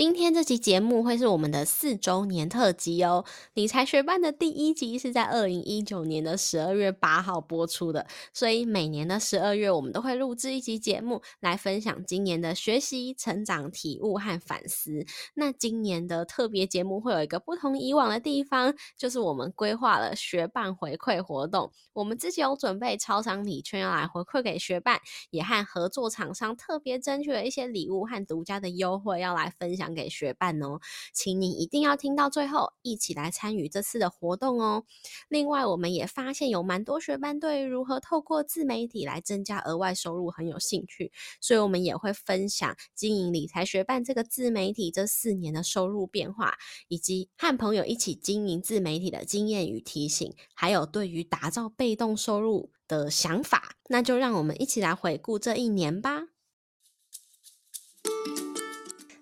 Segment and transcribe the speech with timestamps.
[0.00, 3.22] 今天这期节目会是我们的四周年特辑哦。
[3.52, 15.04] 理财学班的第一集是在二零一九年的十二月八号播出的，所以每年的十二月我们都会录制一集节目来分享今年的学习、成长、体悟和反思。
[15.34, 21.70] 那今年的特别节目会有一个不同以往的地方，就是我们规划了学伴回馈活动。
[21.92, 29.89] 我们自己有准备超商礼券要来回馈给学伴，也和合作厂商特别争取了一些礼物和独家的优惠要来分享。
[29.94, 30.80] 给学伴哦，
[31.12, 34.84] 请你一定要听到最后，一起来参与这次的活动哦。
[35.28, 46.54] 另外，我们也发现有蛮多学伴对如何透过自媒体来增加额外收入很有兴趣，所以我们也会分享经营理财学伴这个自媒体这四年的收入变化，
[46.88, 53.76] 以及和朋友一起经营自媒体的经验与提醒，还有对于打造被动收入的想法。
[53.88, 56.28] 那就让我们一起来回顾这一年吧。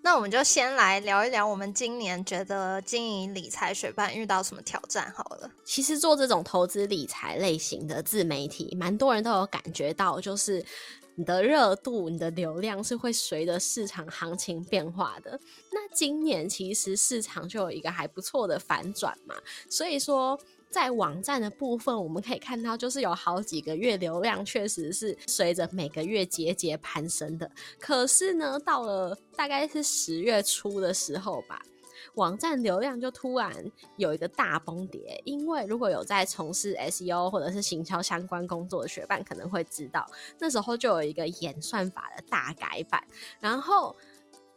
[0.09, 5.51] 那我们就先来聊一聊，我们今年觉得经营理财学办遇到什么挑战好了。
[5.67, 10.65] 其实做这种投资理财类型的自媒体，蛮多人都有感觉到，就是
[11.15, 15.39] 你的热度、你的流量是会随着市场行情变化的。
[15.71, 19.35] 那今年其实市场就有一个还不错的反转嘛，
[19.69, 20.41] 所以说。
[20.71, 27.51] 在网站的部分，我们可以看到，就是有好几个月流量确实是随着每个月节节攀升的。
[27.81, 31.63] 可是呢，到了大概是十月初的时候吧，
[32.15, 33.51] 网站流量就突然
[33.97, 35.21] 有一个大崩跌。
[35.25, 40.07] 因为如果有在从事 SEO 或者是行销相关工作的学伴，可能会知道，
[40.39, 43.03] 那时候就有一个演算法的大改版。
[43.41, 43.97] 然后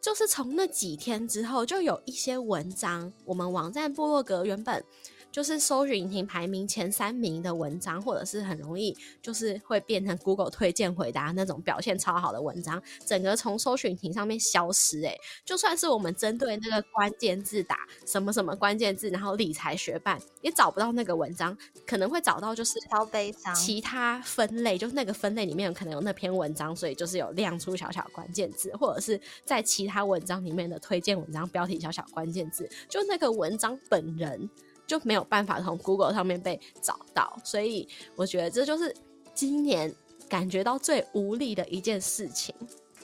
[0.01, 4.83] 就是从那几天之后，就有一些文章，我们网站部落格原本。
[5.31, 15.03] 就是搜寻引擎排名前三名的文章，或者是很容易就是会变成 Google 推荐回答那种表现超好的文章，整个从搜寻引擎上面消失。
[15.05, 21.57] 哎，就算是我们针对那个关键字打什么什么关键字，然后理财学办也找不到那个文章，
[21.87, 23.55] 可能会找到就是超悲伤。
[23.55, 34.49] 其他分类就是那个分类里面可能有那篇文章，所以就是有亮出小小关键字，或者是在其他文章里面的推荐文章标题小小关键字，就那个文章本人。
[34.91, 37.87] 就没有办法从 Google 上面被找到，所以
[38.17, 38.93] 我觉得这就是
[39.33, 39.95] 今年
[40.27, 42.53] 感觉到最无力的一件事情。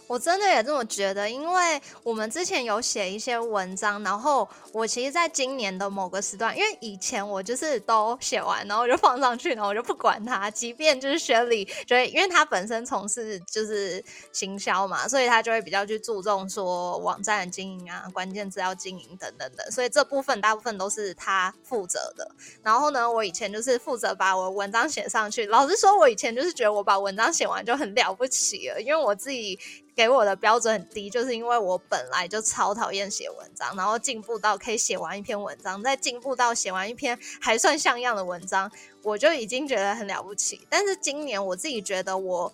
[0.07, 22.31] 我真的也这么觉得，因为我们之前有写一些文章，然后我其实在今年的某个时段，因为以前我就是都写完，然后我就放上去，然后我就不管它，即便就是学理，就会因为他本身从事就是行销嘛，所以他就会比较去注重说网站的经营啊、关键字要经营等等等，所以这部分大部分都是他负责的。
[22.63, 25.45] 然后呢，我以前就是负责把我文章写上去。
[25.47, 29.59] 老实说，我以前就是觉得我把文章写完就很了不起了，因为我自己。
[29.97, 38.71] 给我的标准很低，就是因为我本来就超讨厌写文章，然后进步到可以写完一篇文章，再进步到写完一篇还算像样的文章，
[39.01, 40.67] 我就已经觉得很了不起。
[40.69, 42.53] 但是今年我自己觉得，我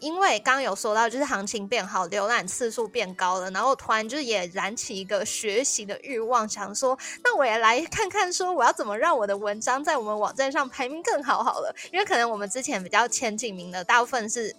[0.00, 11.74] 因为刚有说到，就是行情变好，浏览次数变高了，然后突然就是也燃起一个学习的欲望，想说那我也来看看，说我要怎么让我的文章在我们网站上排名更好好了。
[11.90, 14.54] 因为可能我们之前比较前几名的大部分是。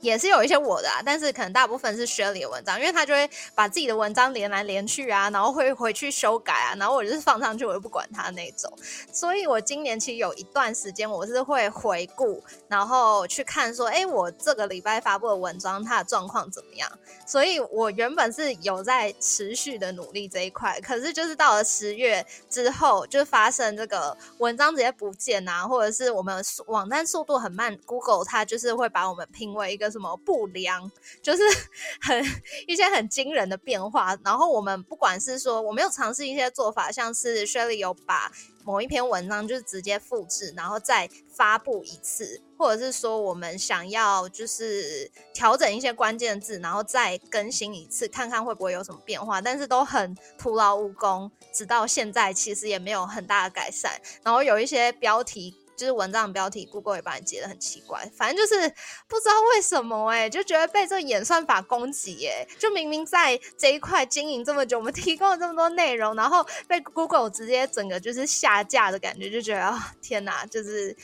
[0.00, 8.72] 也是有一些我的啊，但是可能大部分是 Shirley 的文章，因为他就会把自己的文章连来连去啊，然后会回去修改啊，然后我就是放上去，我就不管他那种。
[9.12, 16.88] 所以我今年其实有一段时间，我是会回顾，然后去看说，哎，我这个礼拜发布的文章它的状况怎么样？
[17.26, 29.87] 所以我原本是有在持续的努力这一块，可是就是到了十月之后，就发生这个文章直接不见啊，或者是我们网站速度很慢，Google 它就是会把我们评为一个。
[29.90, 30.90] 什么不良，
[31.22, 31.42] 就是
[32.00, 32.24] 很
[32.66, 34.16] 一些很惊人的变化。
[34.24, 38.30] 然后我们不管是说，我没有尝试一些做法，像是 Shirley 有把
[38.64, 49.40] 某一篇文章就是直接复制，然后再发布一次，或者是说我们想要就是调整一些关键字，然后再更新一次，看看会不会有什么变化。
[49.40, 53.98] 但是都很徒劳无功，直到现在其实也没有很大的改善。
[54.22, 55.56] 然后有一些标题。
[55.78, 58.68] 就是文章标题，Google 也把你截的很奇怪，反正就是
[59.06, 70.96] 不知道为什么哎，就觉得被这演算法攻击哎，就明明在这一块经营这么久，我们提供了这么多内容，然后被 Google 直接整个就是下架的感觉，就觉得啊天哪，就是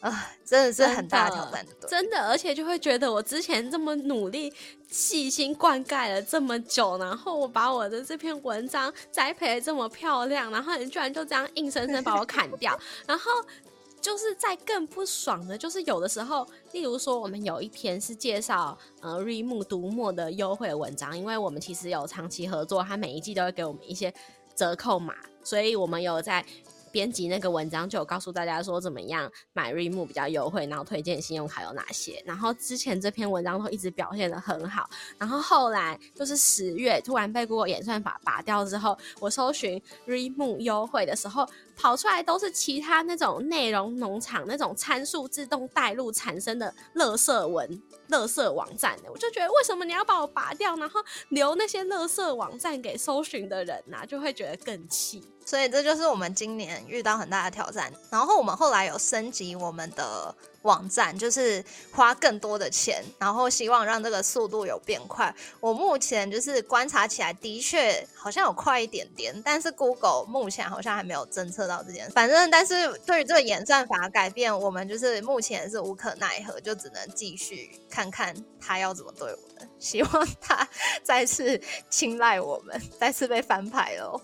[0.00, 4.52] 啊，真的是很大的挑战的，真的，而且就会觉得我之前这么努力、
[4.88, 12.78] 细心灌溉了这么久，然后我把我的这篇文章栽培的这么漂亮，然后你居然就这样硬生生把我砍掉，
[13.08, 13.28] 然后
[14.00, 24.12] 就是在更不爽的，就是有的时候，例如说我们有一篇是介绍呃瑞木读墨的优惠文章，因为我们其实有长期合作，他每一季都会给我们一些
[24.54, 26.44] 折扣码，所以我们有在。
[26.90, 32.20] 编辑那个文章就有告诉大家说怎么样买瑞木比较优惠，然后推荐信用卡有哪些。
[32.24, 41.46] 然后之前这篇文章都一直表现的很好，然后后来就是十月突然被 Google 演算法拔掉之后，我搜寻瑞木优惠的时候。
[41.78, 54.04] 跑出来都是其他那种内容农场那种参数自动带入产生的垃圾文、垃圾网站的，我就觉得为什么你要把我拔掉，然后留那些垃圾网站给搜寻的人呢？
[54.06, 55.22] 就会觉得更气。
[55.46, 57.90] 所以这就是我们今年遇到很大的挑战。
[58.10, 60.34] 然后我们后来有升级我们的。
[60.68, 65.34] 网站就是花更多的钱，然后希望让这个速度有变快。
[65.60, 72.12] 我目前就是观察起来，的确好像有快一点点，但是 Google 目前好像还没有侦测到这件事。
[72.12, 79.68] 反正，但是对于这个演算法改变，我们就是目前是无可奈何，就只能继续看看他要怎么对我们。
[79.78, 80.68] 希望他
[81.02, 84.20] 再次青睐我们，再次被翻牌喽。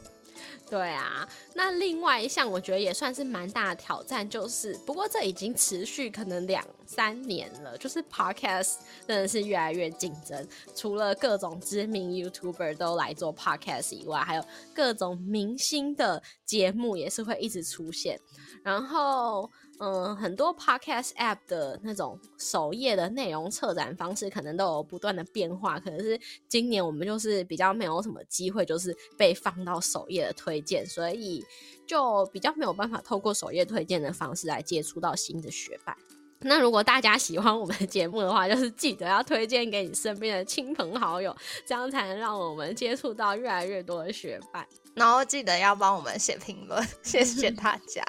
[0.71, 8.77] 对啊，那另外一项我觉得也算是蛮大的挑战，就是不过这已经持续可能两三年了，就是 podcast
[9.07, 14.45] 真的是越来越竞争，除了各种知名 YouTuber 都来做 podcast 以外，还有
[14.75, 18.19] 各种明星的节目也是会一直出现，
[18.63, 19.51] 然后。
[19.81, 25.81] 嗯，很多 podcast app 的那种首页的内容策展方式，可能都有不断的变化。
[25.81, 26.19] 可能是
[26.49, 31.45] 今年我们就是比较没有什么机会，就是被放到首页的推荐，所以
[31.87, 35.97] 就比较没有办法透过首页推荐的方式来接触到新的学伴。
[36.45, 41.35] 那如果大家喜欢我们的节目的话，就是记得要推荐给你身边的亲朋好友，
[41.67, 44.67] 这样才能让我们接触到越来越多的学伴。
[44.95, 48.01] 然后记得要帮我们写评论， 谢谢大家。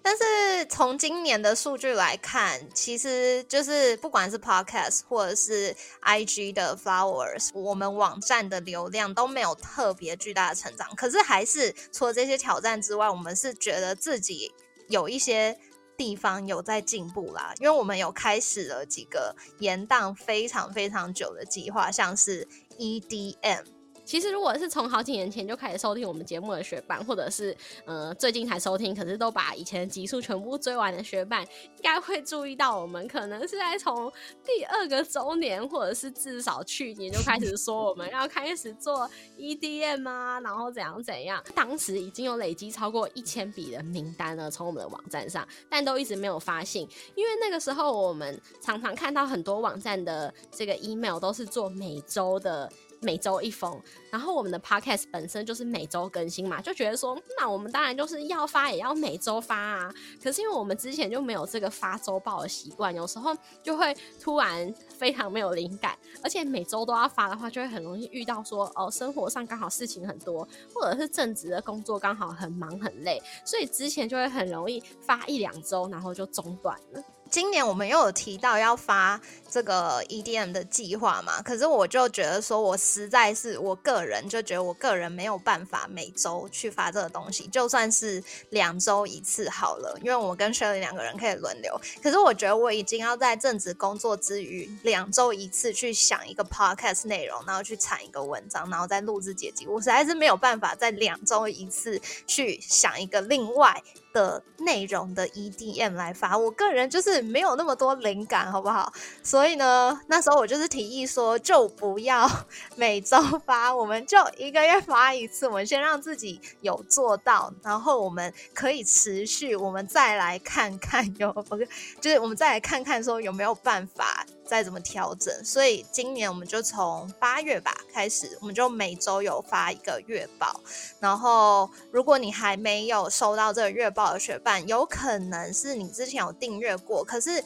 [0.00, 10.88] 但是从今年的数据来看，其实就是不管是 Podcast 或者是 IG 的 Flowers，我们网站的流量都没有特别巨大的成长。
[10.96, 14.50] 可是还是除了这些挑战之外，我们是觉得自己
[14.88, 15.58] 有一些
[15.96, 22.46] 地方有在进步啦，因为我们有开始了几个延宕非常非常久的计划，像是
[22.78, 23.73] EDM。
[24.04, 27.56] 其实，如果是从好几年前就开始收听我们节目的学伴，或者是
[27.86, 34.12] 呃最近才收听，可是都把以前的集数全部追完的学伴，应该会注意到我们可能是在从
[34.44, 41.42] 第二个周年，或者是至少去年就开始说我们要开始做 EDM 啊，然后怎样怎样。
[41.54, 52.70] 当时已经有累积超过一千笔的名单了，从我们的网站上，但都一直没有发信，因为那个时候我们常常看到很多网站的这个 email 都是做每周的。
[53.04, 53.80] 每周一封，
[54.10, 59.94] 然后我们的 podcast 本身就是每周更新嘛，就觉得说，那我们当然就是要发也要每周发啊。
[60.22, 77.02] 可是因为我们之前就没有这个发周报的习惯，有时候就会突然非常没有灵感，而且每周都要发的话，就会很容易遇到说，哦，生活上刚好事情很多，或者是正职的工作刚好很忙很累，所以之前就会很容易发一两周，然后就中断了。
[77.34, 79.20] 今年我们又有提到要发
[79.50, 81.42] 这个 EDM 的计划嘛？
[81.42, 91.76] 可是我就觉得说，我实在是我个人就觉得我个人没有办法每周去发这个东西，就算是两周一次好了，因为我跟 Shirley 两个人可以轮流。
[92.00, 103.82] 可是我觉得我已经要在正职工作之余，两周一次去想一个 Podcast 内容，然后去产一个文章，然后再录制剪辑，我实在是没有办法在两周一次去想一个另外。
[104.14, 108.90] 的内容的 EDM 来发，我个人就是没有那么多灵感，好不好？
[109.24, 112.30] 所以呢，那时候我就是提议说，就不要
[112.76, 121.34] 每周发，我们就一个月发一次，我们先让自己有做到，然后我们可以持续，我们再来看看有，
[122.00, 124.24] 就是我们再来看看说有没有办法。
[124.54, 130.60] 再怎么调整，所以今年我们就从八月吧开始，我们就每周有发一个月报。
[131.00, 137.42] 然后，如果你还没有收到这个月报的学伴，有可能是你之前有订阅过，可是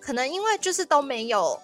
[0.00, 1.58] 可能因为就是都没有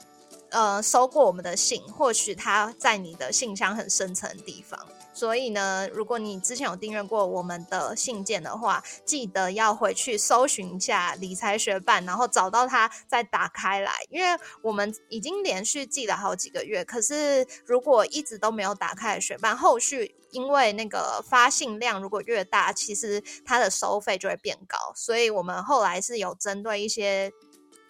[0.49, 4.81] 呃收过我们的信，或许它在你的信箱很深层的地方。
[5.17, 27.33] 所以呢，如果你之前有订阅过我们的信件的话，记得要回去搜寻一下理财学伴，然后找到它再打开来，因为我们已经连续寄了好几个月，可是如果一直都没有打开学伴，后续因为那个发信量如果越大，其实它的收费就会变高，所以我们后来是有针对一些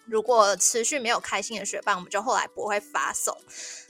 [0.05, 3.35] 如果持续没有开心的学伴，我们就后来不会发送。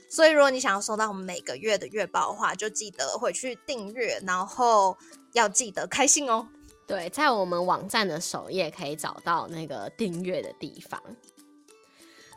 [0.08, 4.96] 所以，如果你想要收到我们每个月的月报的话，就记得回去订阅，然后
[5.32, 6.48] 要记得开信哦。
[6.86, 10.98] 对，在我们网站的首页可以找到那个订阅的地方。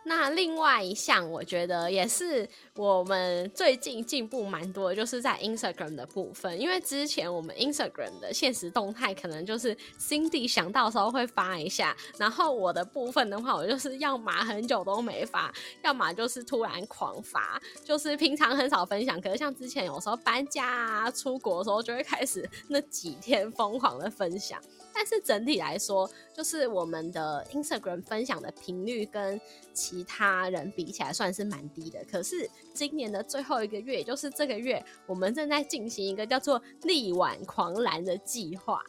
[0.03, 6.60] 那另外一项，我觉得也是我们最近进步蛮多的，就是在 Instagram 的部分。
[6.60, 15.53] 因为之前我们 Instagram 的现实动态，可能就是 Cindy 想到时候会发一下，然后我的部分的话，我就是要么很久都没发，
[15.84, 19.22] 要么就是突然狂发，就是平常很少分享。
[19.22, 24.60] 可是像之前有时候搬家啊、出国的时候，就会开始那几天疯狂的分享。
[24.93, 29.39] 但是整体来说，就是我们的 Instagram 分享的频率跟
[29.74, 32.03] 其他人比起来算是蛮低的。
[32.12, 38.81] 可是今年的最后一个月，也就是这个月，我们正在进行一个叫做“力挽狂澜”的计划，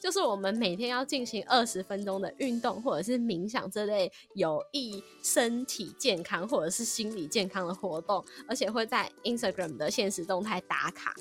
[0.00, 11.14] 就是我们每天要进行二十分钟的运动或者是冥想这类有益身体健康或者是心理健康的活动，而且会在 Instagram 的现实动态打卡。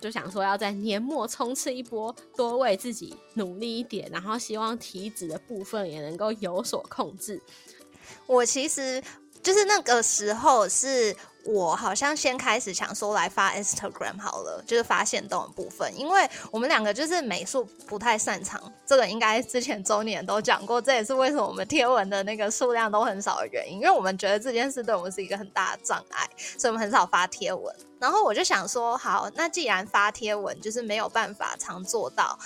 [0.00, 7.40] 就想说要在年末冲刺一波，多为自己努力一点，然后希望体脂的部分也能够有所控制。
[8.26, 9.02] 我其实
[9.42, 11.14] 就是那个时候是。
[11.44, 26.28] 我好像先开始想说来发 Instagram 好了，就是发现动的部分，因为我们两个就是美术不太擅长，这个应该之前周年都讲过，这也是为什么我们贴文的那个数量都很少的原因，因为我们觉得这件事对我们是一个很大的障碍，
[26.58, 27.74] 所以我们很少发贴文。
[27.98, 32.38] 然后我就想说，好，那既然发贴文就是没有办法常做到。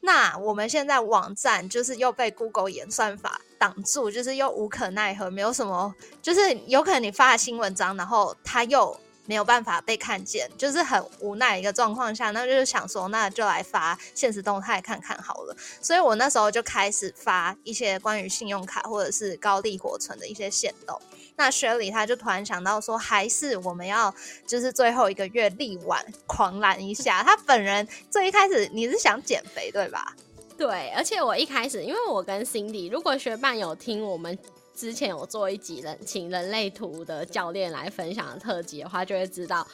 [0.00, 8.98] 那我们现在网站就是又被 Google 演算法挡住，就是又无可奈何，没有什么，就是有可能你发了新文章，然后它又。
[9.28, 15.54] 没有办法被看见，就是很无奈一个状况下，那就是想说，那就来发现实动态看看好了。
[15.82, 20.98] 所以我那时候就开始发一些关于信用卡或者是高利活存的一些线动。
[21.36, 24.12] 那雪里他就突然想到说，还是我们要
[24.46, 27.22] 就是最后一个月力挽狂澜一下。
[27.22, 30.16] 他本人最一开始你是想减肥对吧？
[30.56, 34.38] 对，而且我一开始因为我跟 Cindy，如果学伴有听我们。
[34.78, 39.66] 之前有做一集人请人类图的教练来分享的特辑的话，就会知道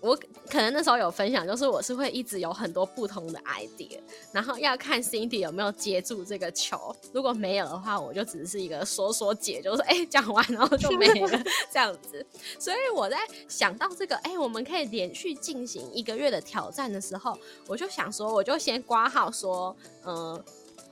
[0.00, 0.14] 我
[0.50, 3.98] 可能那时候有分享，就是我是会一直有很多不同的 idea，
[4.32, 12.26] 然后要看 Cindy 有没有接住这个球，如果没有的话，我就只是一个说说解，就是哎讲完然后就没了 这样子。
[12.58, 13.16] 所以我在
[13.48, 19.74] 想到这个哎，我们可以连续进行一个月的挑战的时候，我就想说，我就先挂号说，
[20.04, 20.44] 嗯。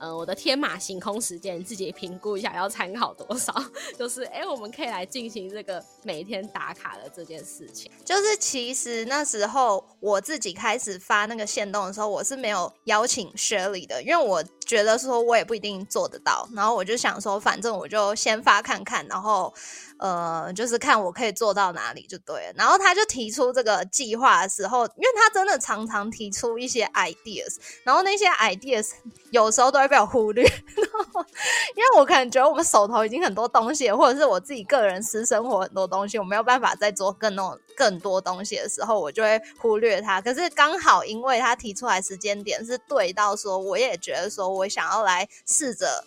[0.03, 3.55] 嗯，我的天马行空时间自己评估一下要参考多少，
[3.97, 7.89] 就是哎，我们可以来进行这个每天打卡的这件事情。
[8.03, 19.53] 就是其实那时候我自己开始发那个线动的时候，我是没有邀请 Shirley 的，因为我觉得说我也不一定做得到，然后我就想说，反正我就先发看看，然后。
[19.99, 22.53] 呃，就是看我可以做到哪里就对了。
[22.57, 27.55] 然后他就提出这个计划的时候，因为他真的常常提出一些 ideas，
[27.85, 28.89] 然后那些 ideas
[29.31, 30.43] 有时候都会被我忽略。
[30.43, 40.19] 因为我可能觉得我们手头已经很多东西，或者是我自己个人私生活很多东西，我没有办法再做更多更多东西的时候，我就会忽略他。
[40.19, 46.05] 可是刚好因为他提出来时间点是对到，说我也觉得说我想要来试着。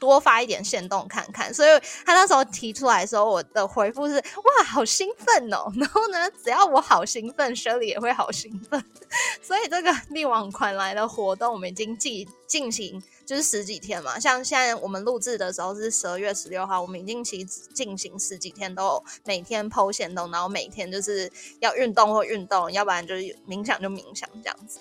[0.00, 1.70] 多发一点线动看看，所以
[2.06, 5.66] 他那时候提出来的时候，我的回复是哇，好兴奋哦！
[5.74, 8.80] 然后呢，只要我好兴奋，Shirley 也会好兴奋。
[9.42, 14.20] 所以这个力挽款来的活动，我们已经进进行就是十几天嘛。
[14.20, 21.28] 像现在我们录制的时候是十二月十六号，我们已经其实进行十几天，都每天剖线动，然后每天就是
[21.58, 24.78] 要运动或运动，要不然就是冥想就冥想这样子。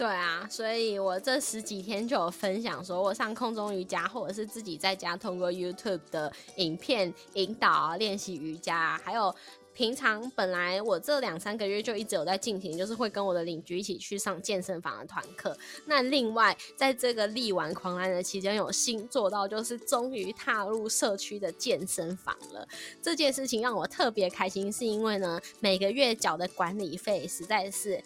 [0.00, 9.34] 对啊，所以我这十几天就有分享，说我上空中瑜伽，或者是自己在家通过 YouTube 的影片引导啊练习瑜伽，还有
[9.74, 15.54] 平常本来我这两三个月就一直有在进行，就是会跟我的邻居一起去上健身房的团课。
[15.84, 22.66] 那另外在这个力挽狂澜的期间，有新做到，就是终于踏入社区的健身房了。
[23.02, 28.02] 这件事情让我特别开心，是因为呢每个月缴的管理费实在是。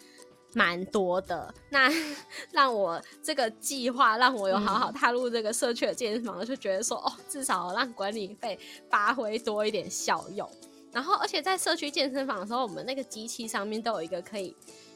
[0.55, 1.91] 蛮多的，那
[2.51, 8.57] 让我这个计划让我有好好踏入这个社区的健身房，就觉得说哦，至少让管理费
[8.89, 10.49] 发挥多一点效用。
[10.93, 14.55] 然后，而且在社区健身房的时候，我们那个机器上面都有一个可以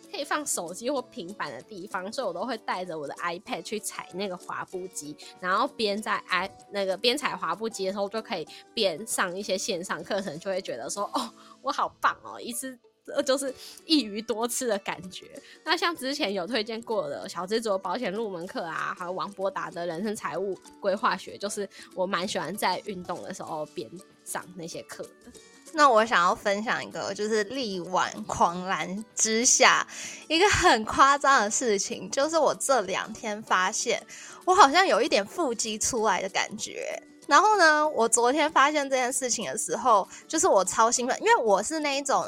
[0.09, 11.29] 可以放手机或平板的地方，所以我都会带着我的 iPad 去踩那个滑步机，然后边在 i 那个边踩滑步机的时候，就可以边上一些线上课程，就会觉得说哦，
[11.61, 12.79] 我好棒哦，一次。
[13.25, 13.53] 就是
[13.85, 15.27] 一鱼多吃的感觉。
[15.63, 23.89] 那像之前有推荐过的小资族保险入门课啊，还有王博达的人生财务规划学，就是我蛮喜欢在运动的时候边
[24.23, 25.31] 上那些课的。
[25.73, 29.85] 那我想要分享一个，就是力挽狂澜之下
[30.27, 34.01] 一个很夸张的事情，就是我这两天发现
[34.45, 36.99] 我好像有一点腹肌出来的感觉。
[37.27, 42.27] 然后呢，我昨天发现这件事情的时候，就是我超兴奋，因为我是那一种。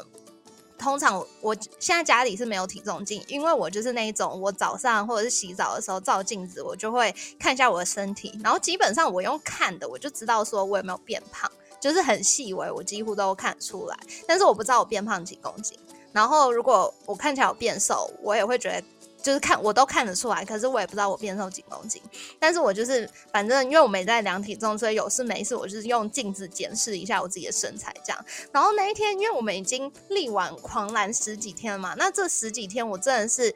[0.82, 11.48] 通常我现在家里是没有体重镜，因为我就是那一种，我早上或者是洗澡的时候照镜子，我就会看一下我的身体，然后基本上我用看的，我就知道说我有没有变胖，
[11.80, 13.96] 就是很细微，我几乎都看出来，
[14.26, 15.78] 但是我不知道我变胖几公斤。
[16.12, 18.84] 然后如果我看起来有变瘦，我也会觉得。
[19.22, 22.02] 就是看我都看得出来，可是我也不知道我变瘦几公斤。
[22.38, 28.24] 但是我就是反正因为我没在量体重，所以有事没事我就是用镜子检视一下我自己的身材这样。
[28.52, 33.54] 然后那一天，因为我们已经力挽狂澜十几天了嘛，那这十几天我真的是，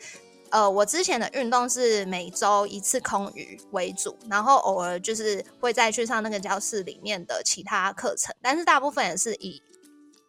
[0.50, 9.62] 呃，我之前的运动是每周一次空余为主，然后偶尔就是会再去上那个教室里面的其他课程，但是大部分也是以。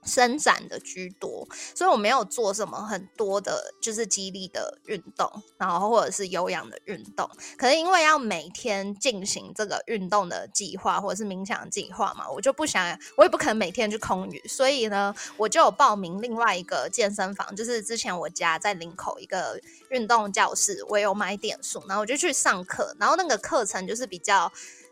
[0.07, 1.45] 伸展的居多，
[1.75, 7.29] 所以我没有做什么很多的，就是激励的运动，然后或者是有氧的运动。
[7.57, 19.59] 可是因为要每天进行这个运动的计划或者是冥想计划嘛，我就不想，我也不可能每天去空余，所以呢，我就有报名另外一个健身房，就是之前我家在林口一个
[19.89, 24.51] 运动教室，我有买点数，然后我就去上课，然后那个课程就是比较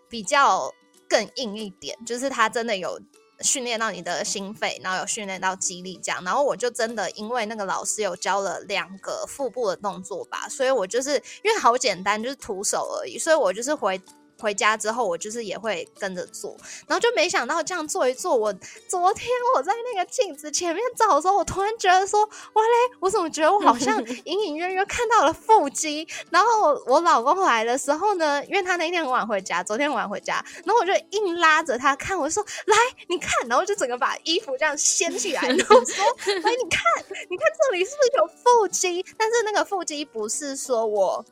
[0.10, 0.72] 比较
[1.07, 3.00] 更硬一点，就是它真的有。
[3.42, 14.01] 训练到你的心肺，然后有训练到肌力这样，然后我就真的因为那个老师有教了两个腹部的动作吧，所以我就是因为好简单，就是徒手而已，所以我就是回。
[14.39, 16.56] 回家之后，我就是也会跟着做，
[16.88, 18.54] 然后就没想到这样做一做，我
[18.88, 26.08] 昨天我在那个镜子前面照的时候，我突然觉得说，哇嘞，我怎么觉得我好像隐隐约约看到了腹肌？
[26.30, 32.75] 然后我老公来的时候呢，因为他那天很晚回家，昨天晚回家，然后我就硬拉着他看，我说来
[33.08, 36.82] 你看，然后就整个把衣服这样掀起来， 然后说，哎你看，
[37.30, 39.06] 你看这里是不是有腹肌？
[39.18, 41.25] 但是那个腹肌不是说我。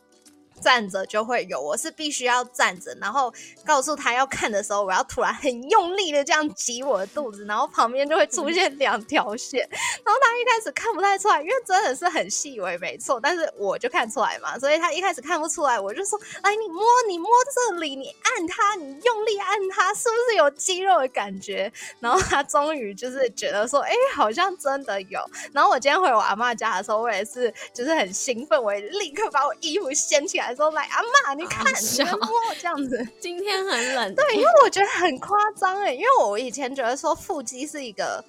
[0.63, 3.31] 站着就会有，我是必须要站着，然后
[3.65, 21.71] 告诉他要看的时候，我要突然很用力的这样挤我的肚子，然后旁边就会出现两条线， 然后他一开始看不太出来，因为真的是很细微，没错，但是我就看出来嘛，所以他一开始看不出来，我就说，来你摸，你摸这里，你按它，你用力按它，是不是有肌肉的感觉？
[21.99, 25.19] 然后他终于就是觉得说，哎，好像真的有。
[25.51, 30.52] 然后我今天回我阿妈家的时候，我也是就是很兴奋，我也立刻把我衣服掀起来。
[30.55, 33.07] 说来阿妈，你看，你摸这样子。
[33.19, 38.23] 今天很冷，对，因为我觉得很夸张哎，因为我以前觉得说腹肌是一个，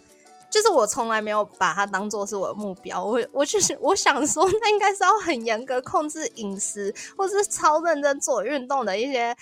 [0.51, 3.05] 就是我从来没有把它当做是我的目标。
[3.05, 9.35] 我我就是 我想说，那应该是要很严格控制饮食，或者是超认真做运动的一些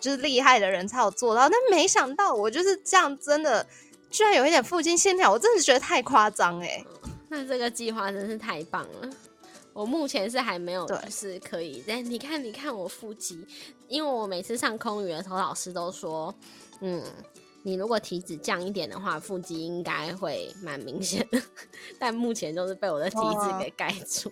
[0.00, 1.48] 就是厉害的人才有做到。
[1.48, 3.66] 但没想到我就是这样，真的
[4.10, 6.84] 居然有一点腹肌线条，我真的觉得太夸张哎。
[7.28, 9.10] 那这个计划真是太棒了。
[9.72, 11.82] 我目前是还没有，就是可以。
[11.86, 13.46] 但你看，你看我腹肌，
[13.88, 16.34] 因为我每次上空余的时候，老师都说，
[16.80, 17.02] 嗯，
[17.62, 21.40] 你如果体脂降一点的话，腹肌应该会蛮明显的。
[21.98, 24.30] 但目前就是被我的体脂给盖住。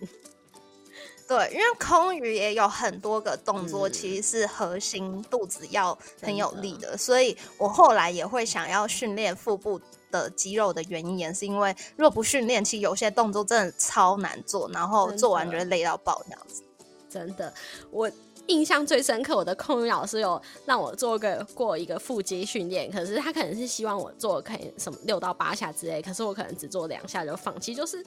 [1.31, 9.79] 对，因为空余也有很多个动作，其实是核心肚子要很有力的，所以我后来也会想要训练腹部。
[10.11, 16.61] 的肌肉的原因也是因为，若不训练，其实有些动作真的超难做，然后做完就会累到爆这样子。
[17.09, 17.53] 真的，
[17.91, 18.11] 我
[18.47, 27.73] 印象最深刻，我的空余老师有让我做个过一个腹肌训练，可是他可能是希望我做可以什么六到八下之类，可是我可能只做两下就放弃。
[27.73, 28.03] 就是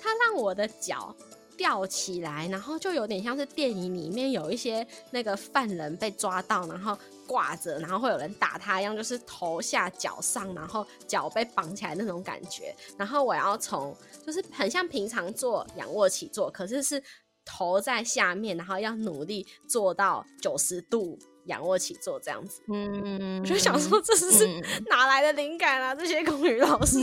[0.00, 1.12] 他让我的脚
[1.60, 6.96] 吊起来，然后就有点像是电影里面有一些那个犯人被抓到，然后。
[7.26, 12.74] 挂着，然后会有人打他一样，就是头下脚上，然后脚被绑起来那种感觉。
[12.98, 13.96] 然后我要从，
[14.26, 17.00] 就是很像平常做仰卧起坐，可是是
[17.44, 22.62] 头在下面，然后要努力做到九十度仰卧起坐这样子。
[22.72, 24.46] 嗯，我就想说，这是
[24.88, 25.94] 哪来的灵感啊？
[25.94, 26.96] 这些空余老师，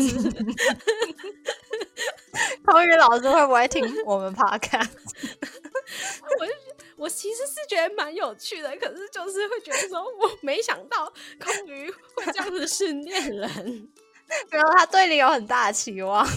[2.65, 4.89] 空余老师会不会听我们 podcast？
[6.39, 6.51] 我就。
[6.97, 11.05] 我其实是觉得蛮有趣的，可是就是会觉得说，我没想到
[11.39, 13.87] 空余会这样子训练人，
[14.49, 16.27] 然后他对你有很大的期望。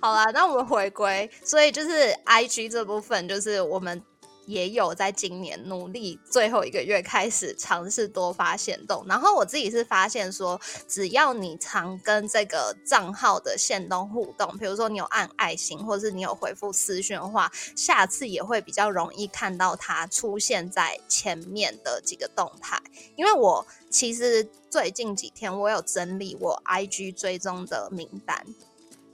[0.00, 4.02] 好啦，那我们回归，所以就是 I G 这部分，就是我们。
[4.48, 10.58] 也有在今年努力最后一个月开始尝试多发现动，然后我自己是发现说，
[10.88, 22.80] 只要你常跟这个账号的线动互动，比如说你有按爱心，或是你有回复私讯的话，下次也会比较容易看到它出现在前面的几个动态。
[23.16, 28.46] 因为我其实最近几天我有整理我 IG 追踪的名单。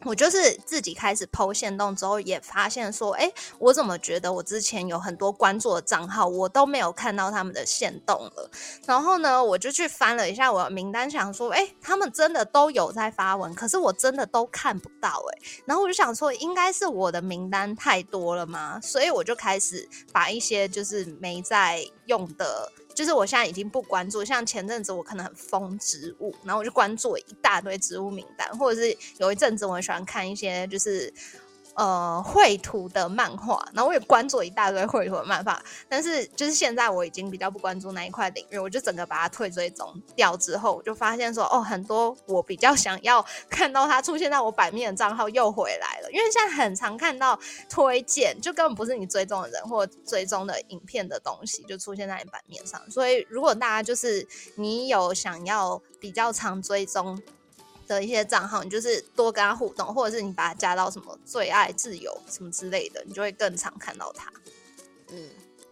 [0.04, 8.50] 我就是自己开始剖线动之后，也发现说，哎，我怎么觉得我之前有很多关注的账号，我都没有看到他们的线动了。
[8.86, 15.38] 然后呢，我就去翻了一下我的名单，想说，哎，他们真的都有在发文，可是我真的都看不到，哎。
[15.64, 18.78] 然后我就想说，应该是我的名单太多了吗？
[18.82, 22.70] 所以我就开始把一些就是没在用的。
[22.94, 31.12] 就是我现在已经不关注，像前阵子我可能很疯植物，然后我就关注一大堆植物名单，或者是有一阵子我很喜欢看一些就是。
[31.74, 57.20] 呃，绘图的漫画，然后我也关注一大堆绘图的漫画，但是就是现在我已经比较不关注那一块领域，我就整个把它退追踪掉之后，我就发现说，哦，很多我比较想要 看到它出现在我版面的账号又回来了，因为现在很常看到推荐，就根本不是你追踪的人或追踪的影片的东西就出现在你版面上，所以如果大家就是你有想要比较常追踪。
[57.86, 64.32] 的一些账号，你就是多跟他互动，或者是你把他加到什么最爱自由什么之类的，你就会更常看到他。
[65.10, 65.28] 嗯，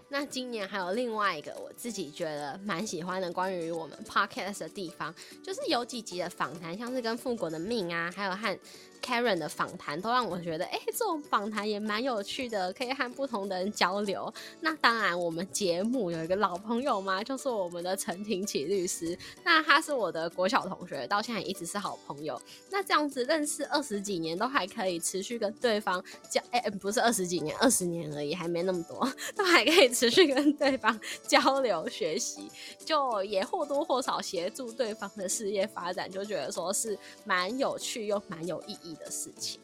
[0.08, 8.58] 那今年还有另外一个我自己觉得蛮喜欢的关于我们 podcast 的地方，就是有几集的访谈，像是跟富国的命啊，还有和。
[9.02, 14.32] Karen 的访谈都让我觉得，哎，这种访谈也蛮有趣的，可以和不同的人交流。
[14.60, 19.18] 那当然，我们节目有一个老朋友嘛，就是我们的陈廷启律师。
[19.44, 22.40] 那他是我的国小同学，到现在一直是好朋友。
[22.70, 32.48] 那这样子认识二十几年，都还可以持续跟对方交，哎，不是二十几年，二十年而已，还没那么多， 都还可以持续跟对方交流学习，
[32.84, 38.91] 就也或多或少协助对方的事业发展，就觉得说是蛮有趣又蛮有意义。
[38.96, 39.60] 的事情，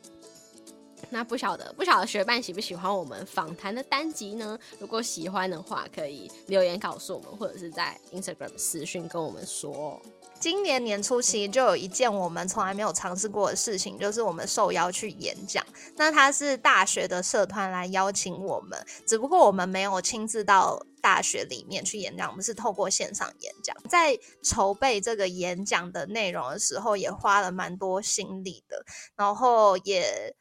[1.11, 4.59] 那不晓得不晓得学伴喜不喜欢我们访谈的单集呢？
[4.79, 10.01] 如果喜欢的话，可以留言告诉我们，或者是在 Instagram 私讯跟我们说。
[10.41, 15.67] 今年年初其实就有一件我们从来没有尝试过的事情，就是我们受邀去演讲。
[15.97, 23.75] 那他是大学的社团来邀请我们，只不过我们没有亲自到大学里面去演讲，我们是透过线上演讲。
[23.89, 28.85] 在筹备这个演讲的内容的时候，也花了蛮多心力的，
[29.17, 30.33] 然后也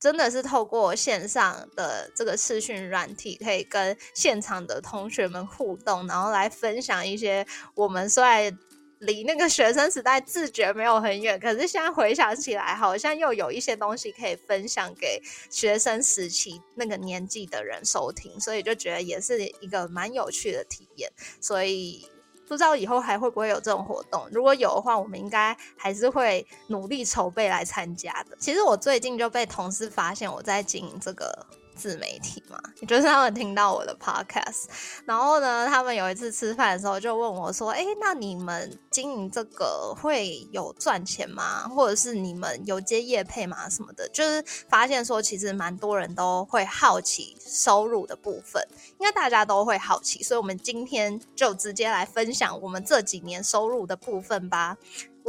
[0.00, 8.58] 真的是透过线上的这个视讯软体，可以跟现场的同学们互动，然后来分享一些我们虽然。
[9.00, 21.10] 离那个学生时代自觉没有很远，可是现在回想起来，好像又有一些东西可以分享给学生时期那个年纪的人收听，所以就觉得也是一个蛮有趣的体验。
[21.40, 22.06] 所以
[22.50, 28.36] 不知道以后还会不会有这种活动，如果有的话，我们应该还是会努力筹备来参加的。
[28.40, 31.46] 其实我最近就被同事发现我在经营这个。
[31.80, 34.66] 自媒体嘛，就是他们听到我的 podcast，
[35.06, 41.66] 然后呢，他们有一次吃饭的时候就问我说：“哎，那你们经营这个会有赚钱吗？
[41.66, 43.66] 或者是你们有接业配吗？
[43.70, 48.62] 什么的？”就是发现说，其实蛮多人都会好奇收入的部分，
[48.98, 54.76] 应该大家都会好奇，所以我们今天就直接来分享我们这几年收入的部分吧。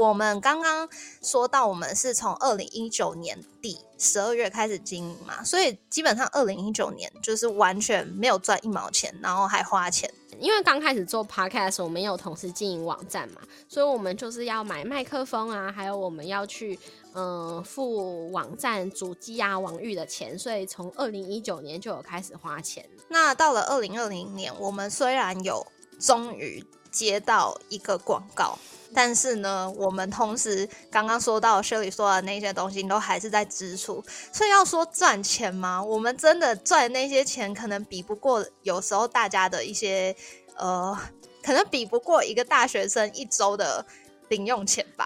[0.01, 0.89] 我们刚刚
[1.21, 10.11] 说到，我们是从二零一九年底十二月开始经营嘛，所以基本上二零一九年就是完全没有赚一毛钱，然后还花钱。
[10.39, 16.79] 因为刚开始做 podcast，我们有同时经营网站嘛，所以我们就是要买麦克风啊，还有我们要去
[17.13, 22.83] 嗯付网站主机啊、网域的钱，所以从二零一九年就有开始花钱。
[23.07, 25.67] 那到了二零二零年，我们虽然有
[25.99, 28.59] 终于接到一个广告。
[28.93, 34.03] 但是呢，我们同时刚刚说到薛里说的那些东西，都还是在支出。
[34.33, 35.81] 所以要说赚钱吗？
[35.81, 40.13] 我们真的赚那些钱，可能比不过有时候大家的一些
[40.57, 40.97] 呃，
[41.41, 43.85] 可能比不过一个大学生一周的
[44.31, 45.05] 零用钱吧，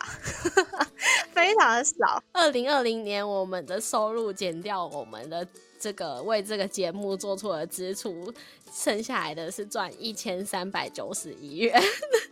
[1.34, 2.24] 非常的少。
[2.32, 5.46] 二零二零年，我们的收入减掉我们的
[5.80, 8.32] 这个为这个节目做出的支出，
[8.72, 11.82] 剩下来的是赚一千三百九十一元。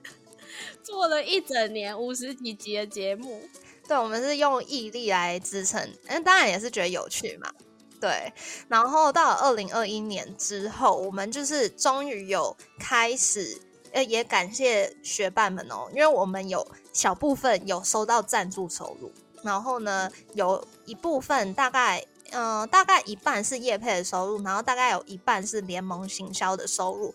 [0.84, 3.41] 做了一整年五十几集的节目，
[3.88, 7.51] 对，我们是用毅力来支撑，嗯，当然也是觉得有趣嘛，
[7.99, 8.32] 对。
[8.67, 13.60] 然后到了二零二一年之后，我们就是终于有开始，
[13.93, 19.12] 呃，也感谢学伴们哦，因为我们有小部分有收到赞助收入，
[19.43, 27.13] 然后呢，有一部分大概，嗯，大概一半是业配的收入，然后大概有一半是联盟行销的收入。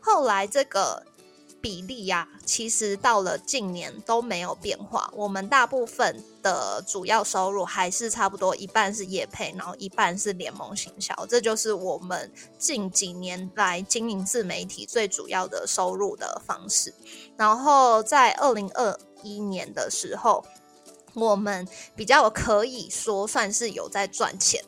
[0.00, 1.04] 后来这个
[1.60, 5.10] 比例呀，其实到了近年都没有变化。
[5.14, 11.14] 我们大部分的主要收入还是差不多一半是业配，然后一半是联盟行销。
[11.28, 16.94] 这就是我们近几年来经营自媒体最主要的收入的方式。
[17.36, 20.44] 然后在二零二一年的时候，
[21.14, 21.66] 我们
[21.96, 24.62] 比较可以说算是有在赚钱。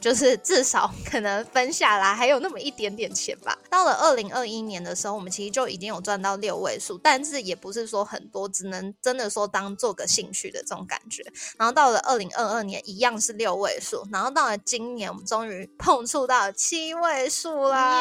[0.00, 3.58] 就是至少可能分下来还有那么一点点钱吧。
[3.68, 11.22] 到了二零二一年的时候，我们其实就已经有赚到六位数，但是也不是说很多，只能真的说当做个兴趣的这种感觉。
[11.58, 14.02] 然后到了二零二二年，一样是六位数。
[14.10, 18.00] 然后到了今年，我们终于碰触到七位数啦！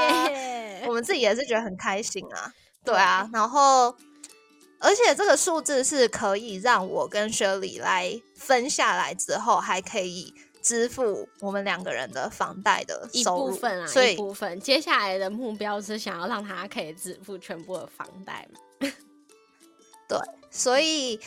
[0.87, 2.53] 我们自己也是觉得很开心啊。
[2.85, 3.93] 对啊，然后
[4.79, 10.33] 而且这个数字是可以让我跟雪里来分下来之后，还可以。
[10.61, 14.59] 支付我们两个人的房贷的一部分啊，一部分。
[14.59, 18.59] 接下来的目标是想要让他可以支付全部的房贷嘛？
[20.07, 20.17] 对，
[20.49, 21.19] 所以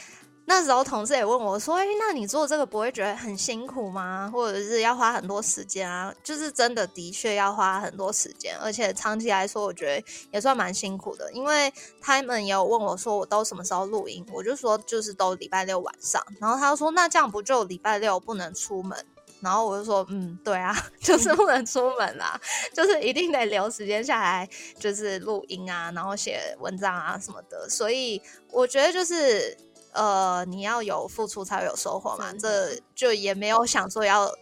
[0.45, 4.29] 那时候同事也问我说：“哎，那你做这个不会觉得很辛苦吗？
[4.33, 11.33] 或者是要花很多时间啊？”就是真的，的确要花很多时间，而且长期来说，我觉得也算蛮辛苦的。
[11.33, 19.07] 因为他们也有问我说：“我都什么时候录音？”我就说：“就是都礼拜六晚上。”然后他说：“那这样不就礼拜六不能出门？”
[19.43, 22.41] 然后我就说，嗯，对啊， 就是不能出门啦，
[22.73, 27.69] 就是一定得留时间下来，就是录音啊，然后写文章啊什么的。
[27.69, 29.57] 所以我觉得就是，
[29.93, 32.33] 呃，你要有付出才会有收获嘛。
[32.35, 34.33] 这就也没有想说要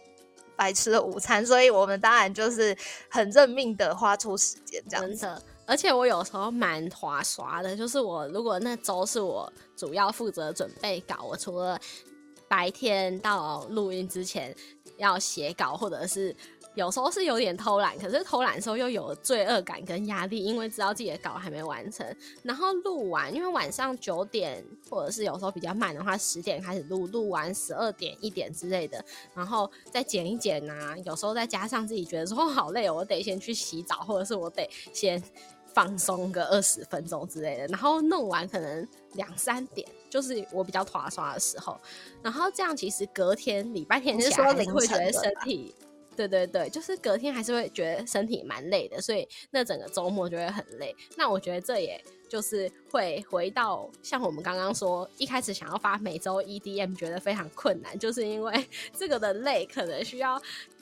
[0.55, 2.77] 白吃的午餐，所以我们当然就是
[3.09, 5.27] 很认命的花出时间这样子。
[5.65, 11.79] 而且我有时候蛮划刷的，就是我如果那周是我主要负责准备稿，我除了
[12.47, 14.55] 白天到录音之前。
[15.01, 16.33] 要写稿，或者是
[16.75, 22.05] 有时候是有点偷懒，可是偷懒的时候又有罪恶感跟压力，因为知道自己的稿还没完成。
[22.43, 30.95] 然后录完，因为晚上九点，或者是有时候比较慢的话，十点开始录，录完十二点一点之类的，然后再剪一剪啊。
[31.03, 35.21] 有时候再加上自己觉得说好累，我得先去洗澡，或者是我得先
[35.73, 39.87] 放松个二十分钟之类的，然后弄完可能两三点。
[40.09, 41.79] 就是我比较拖刷的时候，
[42.21, 45.73] 然后这样其实隔天礼拜天起来会觉得身体，
[46.17, 50.93] 对对对，就是隔天还是会觉得身体蛮累的，所以那整个周末就会很累。
[51.15, 60.37] 那我觉得这也就是会回到像我们刚刚说，一开始想要发每周 EDM 觉得非常困难，就是因为这个的累可能需要。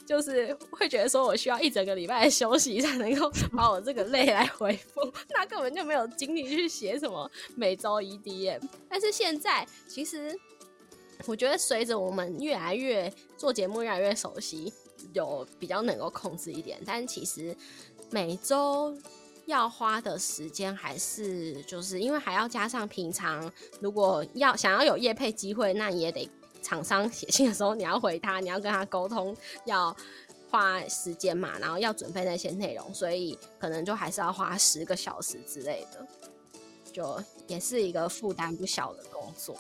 [0.10, 8.60] 就是会觉得说，我需要一整个礼拜的休息才能够 把我这个累来回复，那根本就没有精力去写什么每周 EDM。
[8.89, 10.36] 但是现在，其实
[11.28, 14.74] 我觉得随着我们越来越做节目，越来越熟悉，
[15.13, 16.82] 有比较能够控制一点。
[16.84, 17.56] 但其实
[18.10, 18.98] 每周
[19.45, 26.28] 要花的时间还是就是因为还要加上平常，如果要想要有夜配机会，那也得。
[26.62, 29.95] 厂商写信的时候，你要回他，你要跟他沟通，要
[30.50, 36.06] 花时间嘛，然后要准备那些内容，所以可能就还是要花十个小时之类的，
[36.91, 39.56] 就也是一个负担不小的工作。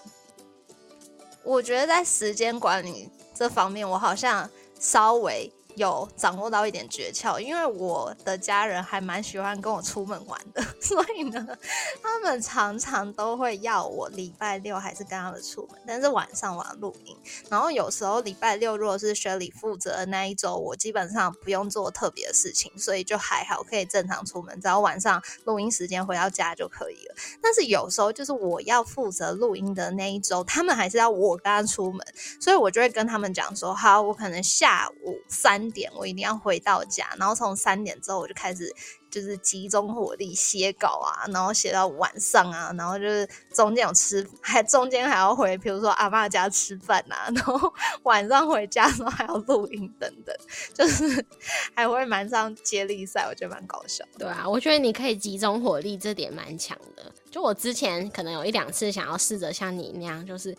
[1.43, 5.51] 我觉得在时间管理这方面，我好像稍微。
[5.79, 11.57] 有掌握到一点诀窍，因为我的家人还蛮喜欢跟我出门玩的， 所以呢，
[12.03, 17.15] 他们常常都会要我礼拜六还是跟他们出门，但是晚上我要录音。
[17.49, 27.15] 然后有时候礼拜六如果是学里负责的那一周，我基本上不用做特别的事情，所以就还好可以正常出门，只要晚上录音时间回到家就可以了。
[27.41, 32.05] 但是有时候就是我要负责录音的那一周，他们还是要我跟他出门，
[32.41, 35.68] 所以我就会跟他们讲说，好，我可能下午三。
[35.71, 38.73] 点我一定要回到家，然后从三点之后我就开始
[39.09, 50.35] 就是集中火力写稿啊，然后写到晚上啊，然后就是中间有吃，还中间还要回，比如说阿妈家吃饭啊， 然后晚上回家的时候还要录音等等，
[50.73, 51.25] 就是
[51.75, 54.05] 还会蛮上接力赛，我觉得蛮搞笑。
[54.17, 57.11] 对啊，我觉得你可以集中火力，这点蛮强的。
[57.31, 60.55] 就我之前可能有一两次想要试着像你那样，就是。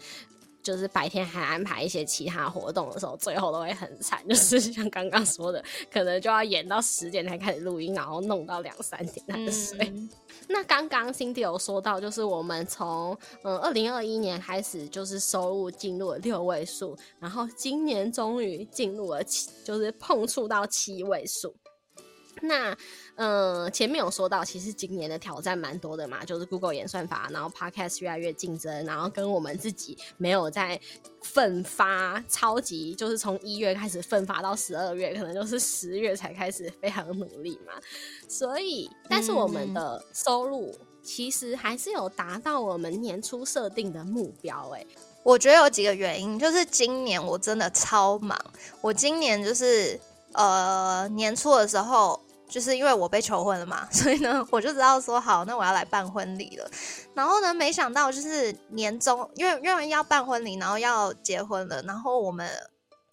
[0.62, 4.20] 就是白天还安排一些其他活动的时候，最后都会很惨。
[4.28, 9.92] 就是像刚刚说的，可能就要演到十点才开始录音，然后弄到两三点才睡。
[10.48, 21.54] 那刚刚 Cindy 有说到，就是我们从嗯二零二一年开始，就是收入进入了六位数，然后今年终于进入了七，就是碰触到七位数。
[22.42, 22.76] 那，
[23.16, 30.80] 呃，前面有说到，其实今年的挑战蛮多的嘛，就是 Google 演算法，然后 Podcast 越来越竞争，然后跟我们自己没有在
[31.22, 37.72] 奋发，超级就是从一月开始奋发到十二月，可能就是十月才开始非常努力嘛。
[38.28, 44.70] 所以，但是我们的收入其实还是有达到我们年初设定的目标。
[44.70, 44.86] 诶，
[45.22, 48.38] 我觉得有几个原因，就是今年我真的超忙，
[48.80, 49.98] 我今年就是
[50.34, 52.20] 呃年初的时候。
[52.50, 56.68] 就是因为我被求婚了嘛， 所以呢，我就知道说好，那我要来办婚礼了。
[57.14, 62.50] 然后呢，没想到就是年终，因为因为要办婚礼，然后要结婚了，然后我们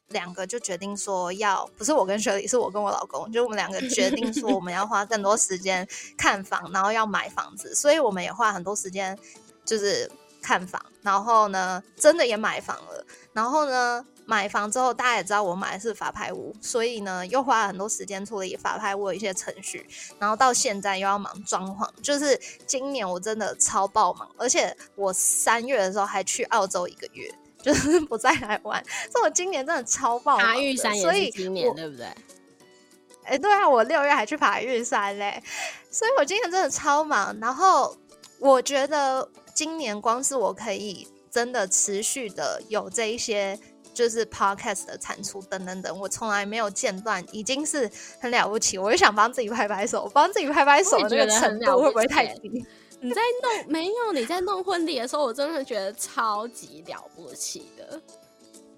[0.07, 9.15] 两个就决定说要，不是我跟雪莉，是我跟我老公，就我们两个决定说我们要花更多时间看房，然后要买房子，所以我们也花很多时间
[9.63, 10.09] 就是
[10.41, 14.03] 看房，然后呢，真的也买房了，然后呢。
[14.29, 19.87] 买房之后，大家也知道我买的是法拍屋，所以呢，又花了很多时间处理法拍屋的一些程序，
[20.19, 32.05] 然后到现在又要忙装潢，就是今年我真的超爆忙，而且我三月的时候还去澳洲一个月，就是不再来玩，所以我今年真的超爆爬玉山也是今年对不对？
[33.23, 35.41] 哎，对啊，我六月还去爬玉山嘞，
[35.89, 37.95] 所以我今年真的超忙，然后
[38.39, 43.57] 我觉得今年光是我可以真的持续的有这一些。
[43.97, 48.77] 就是 podcast 的产出等等等，我从来没有间断，已经是很了不起。
[48.77, 52.63] 我就想帮自己拍拍手，帮自己拍拍手，这个程度会不会太低？
[53.01, 54.13] 你在弄没有？
[54.13, 57.99] 你在弄婚礼的时候，我真的觉得超级了不起的。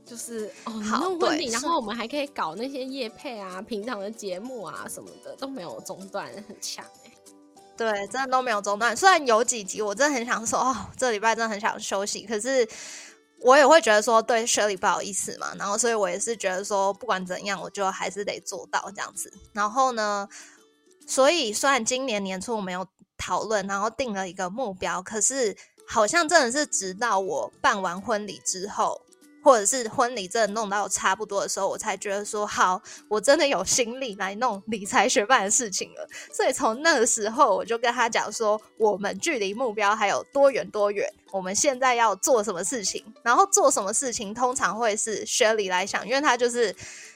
[0.06, 7.12] 就是哦，弄婚礼，然后我们还可以搞那些夜配啊、平常的节目啊什么的都没有中断，很强哎。
[7.76, 8.96] 对，真的都没有中断。
[8.96, 12.66] 虽然有几集我真的很想说，哦，这礼拜真的很想休息，可是。
[13.42, 19.32] 我也会觉得说对 Shirley 不好意思嘛，然后所以我也是觉得说不管怎样，我就还是得做到这样子。
[19.54, 20.28] 然后呢，
[21.08, 25.56] 所以虽然今年年初我没有讨论，然后定了一个目标，可是
[25.88, 29.02] 好像真的是直到我办完婚礼之后。
[29.42, 36.08] 或者是婚礼真的弄到差不多的时候，我才觉得说好，我真的有心力来弄理财学办的事情了。
[36.34, 41.08] 所以从那个时候，我就跟他讲说，我们距离目标还有多远多远？
[41.32, 43.06] 我们现在要做什么事情？
[43.24, 46.76] 然后做什么事情通常会是 Shirley 来想，因为他就是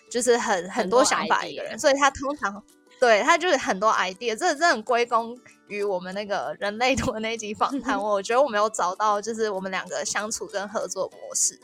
[0.09, 2.63] 就是很很多想法一个人，所以他通常
[2.99, 4.36] 对他就是很多 idea。
[4.36, 11.59] 这真的很归功于我们那个人类图的那集访谈， 我觉得我没有找到就是我们两个相处跟合作模式。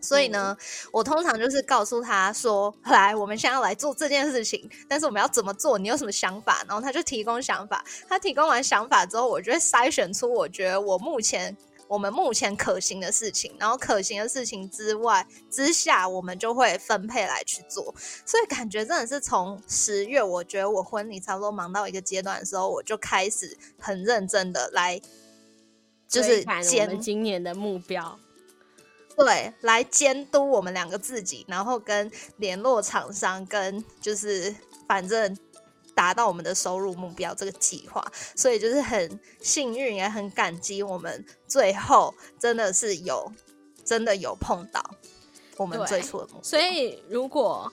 [0.00, 0.56] 所以呢，
[0.92, 5.78] 我通常就是告诉他说：“来，我们现在要来做这件事情，但是我们要怎么做？
[5.78, 7.84] 你有什么想法？”然后他就提供想法。
[8.08, 13.54] 他提供完想法之后，我就会筛选出我觉得我目前我们目前可行的事情。
[13.58, 17.94] 然后可行的事情之外之下，我们就会分配来去做。
[18.24, 25.00] 所以感觉真的是从十月，我觉得我婚礼差不多忙到一个阶段的时候，我就开始很认真的来，
[26.08, 28.18] 就是减今年的目标。
[29.24, 34.54] 对，来监督我们两个自己，然后跟联络厂商，跟就是
[34.88, 35.36] 反正
[35.94, 38.04] 达到我们的收入目标这个计划，
[38.34, 43.30] 所以就是很幸运，也很感激我们最后真的是有
[43.84, 44.82] 真的有碰到
[45.56, 46.42] 我们最初的目标。
[46.42, 47.72] 所以如果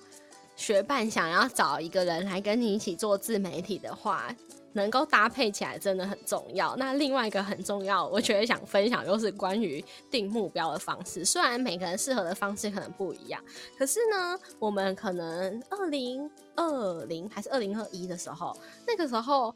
[0.55, 4.35] 学伴想要找一个人来跟你一起做自媒体的话。
[4.77, 6.73] 能够搭配起来真的很重要。
[6.77, 11.25] 那另外一个很重要，我觉得想分享就是关于定目标的方式。
[11.25, 13.43] 虽然每个人适合的方式可能不一样，
[13.77, 18.55] 可是呢，我们可能二零二零还是二零二一的时候，
[18.87, 19.53] 那个时候。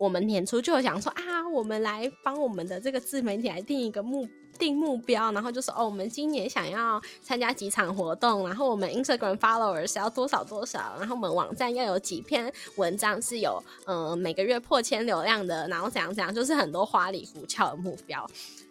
[0.00, 4.26] 我们年初就有想说啊，我们来帮我们的这个自媒体来定一个目
[4.58, 18.28] 定目标，然后就是哦，我们今年想要参加几场活动，然后我们 Instagram followers 要多少多少，然后我们网站要有几篇文章是有嗯每个月破千流量的，然后怎样怎样，就是很多花里胡俏的目标。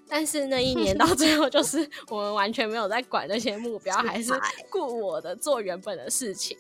[0.07, 4.31] 但是那一年到最后，就是我们完全没有在管那些目标，还是
[4.69, 6.57] 顾我的做原本的事情，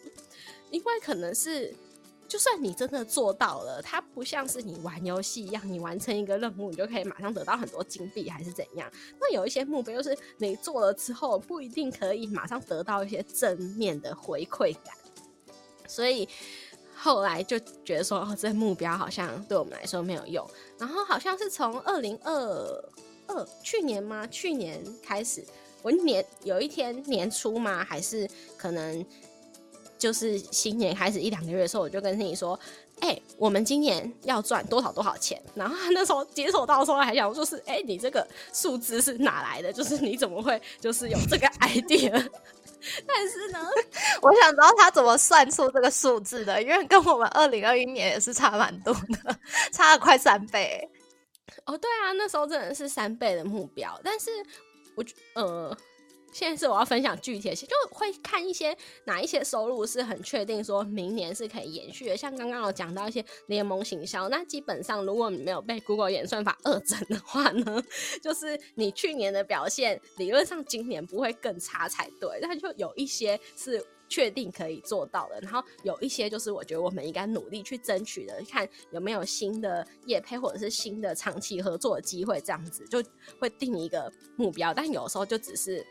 [0.71, 1.73] 因为可能是。
[2.29, 8.89] 就算你真的做到了，它不像是你玩游戏一样，你完成一个任务，你就可以马上得到很多金币，还是怎样？
[9.19, 14.95] 那有一些目标，就是你做了之后，不一定可以马上得到一些正面的回馈感。
[15.87, 16.29] 所以
[16.95, 20.47] 后来就觉得说，哦，这目标好像对我们来说没有用。
[20.77, 22.33] 然后好像是从二零二
[23.25, 24.27] 二去年吗？
[24.27, 25.43] 去年开始，
[25.81, 27.83] 我年有一天年初吗？
[27.83, 29.03] 还是可能？
[29.99, 32.57] 就是新年开始一两个月的时候，我就跟你说
[33.01, 39.71] ：“哎，我们今年要赚多少多少钱？”然后他那时候接手到的时候还想说：“是哎，你这个数字是哪来的？
[39.73, 42.11] 就是你怎么会就是有这个 idea？”
[43.05, 43.59] 但是呢，
[44.23, 49.37] 我想知道他怎么算出这个数字的，因为跟我们二零二一年也是差蛮多的，
[49.73, 50.89] 差了快三倍。
[51.65, 54.31] 哦，对啊，那时候真的是三倍的目标，但是
[54.95, 55.03] 我
[55.35, 55.77] 呃。
[56.39, 58.73] 现在是我要分享具体的，就会看一些
[59.03, 62.15] 哪一些收入是很确定，说明年是可以延续的。
[62.15, 67.83] 像刚刚有讲到一些联盟行销，那基本上如果你没有被 Google 演算法二整的话呢，
[68.23, 72.39] 就是你去年的表现理论上今年不会更差才对。
[72.41, 83.03] 但就有一些是确定可以做到的，然后有一些就是我觉得我们应该努力去争取的，看有没有新的业配或者是新的长期合作的机会，这样子就
[83.39, 84.73] 会定一个目标。
[84.73, 85.85] 但有时候就只是。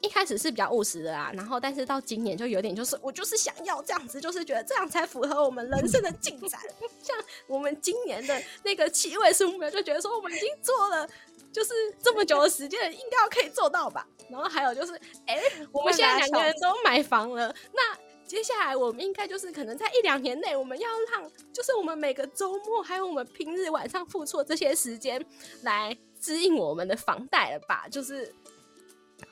[0.00, 6.58] 一开始是比较务实的啦，然后但是到今年就有点就是我就是想要这样子，就是觉得这样才符合我们人生的进展。
[7.02, 11.06] 像我们今年的那个七位数目标，就觉得说我们已经做了，
[11.52, 14.06] 就是这么久的时间，应该要可以做到吧。
[14.30, 15.38] 然后还有就是，哎，
[15.70, 25.22] 我们现在两个人都买房了，那接下来我们应该就是可能在一两年内，我们要让就是我们每个周末还有我们平日晚上付出这些时间
[25.62, 27.86] 来支应我们的房贷了吧？
[27.86, 28.34] 就是。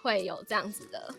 [0.02, 1.14] 会有这样子的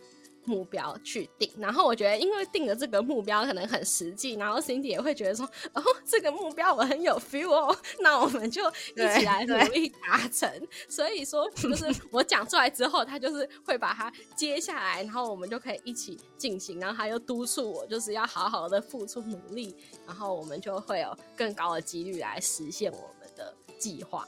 [0.46, 10.50] 目标去定，然后我觉得，因为定的这个目标可能很实际，然后 Cindy 也会觉得说，哦，这个目标我很有 feel 哦，那我们就一起来努力达成。
[10.88, 19.76] 所以说，就是我讲出来之后，他就是会把它接下来，然后我们就可以一起进行，然后他又督促我，就是要好好的付出努力，
[20.08, 24.28] 然后我们就会有更高的几率来实现我们的计划。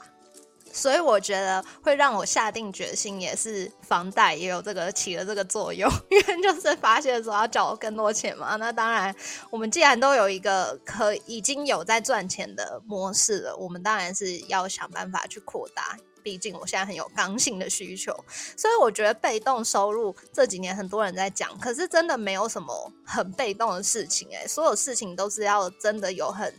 [0.72, 8.56] 所以我觉得会让我下定决心，也是房贷也有这个起了这个作用， 因为就是发现说要缴更多钱嘛。
[8.56, 9.14] 那当然，
[9.50, 15.96] 我们既然都有一个可已经有在赚钱的模式了，我们当然是要想办法去扩大。
[16.24, 18.14] 毕竟我现在很有刚性的需求，
[18.56, 26.54] 所以我觉得被动收入这几年很多人在讲，可是真的没有什么很被动的事情诶，所有事情都是要真的有很。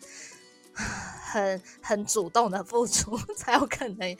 [0.73, 4.17] 很很主动的付出 才有可能，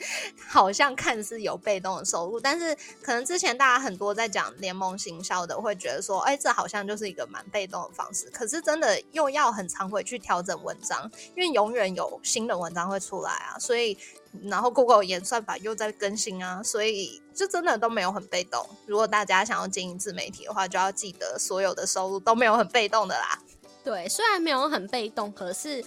[0.48, 8.28] 好像看似有被动的收入，但是可能之前大家很多在讲联盟行销的，会觉得说，哎，这好像就是一个蛮被动的方式。
[8.30, 13.96] 可是真的又要很常回去调整文章，因为永远有新的文章会出来啊，所以
[14.42, 18.68] 然后 Google 演算法又在更新啊，所以就真的都没有很被动。
[18.86, 23.38] 如果大家想要经营自媒体的话，就要记得所有的收入都没有很被动的啦。
[23.84, 25.84] 对，虽然没有很被动，可是。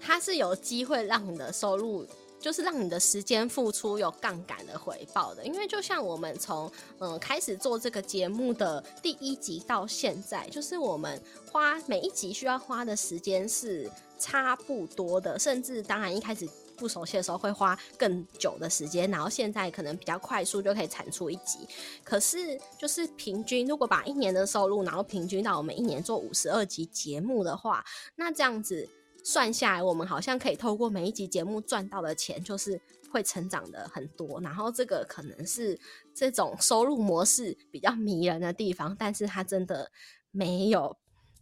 [0.00, 2.06] 它是有机会让你的收入，
[2.40, 5.44] 就是让你的时间付出有杠杆的回报的。
[5.44, 11.20] 因为就像我们从嗯开始做这个节目的第一集到现在，就是我们
[11.50, 21.58] 花每一集需要花的时间是差不多的，甚至当然一开始不熟悉的时候会花更久的时间，然后现在可能比较快速就可以产出一集。
[22.02, 27.84] 可是就是平均，如果把一年的收入，然后平均到我们一年做五十二集节目的话，
[28.16, 28.88] 那这样子。
[29.22, 34.40] 算下来，我们好像可以透过每一集节目赚到的钱，就是会成长的很多。
[34.40, 35.78] 然后这个可能是
[36.14, 39.90] 这种收入模式比较迷人的地方，但是它真的
[40.30, 40.96] 没有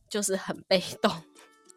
[0.09, 1.11] 就是很被动。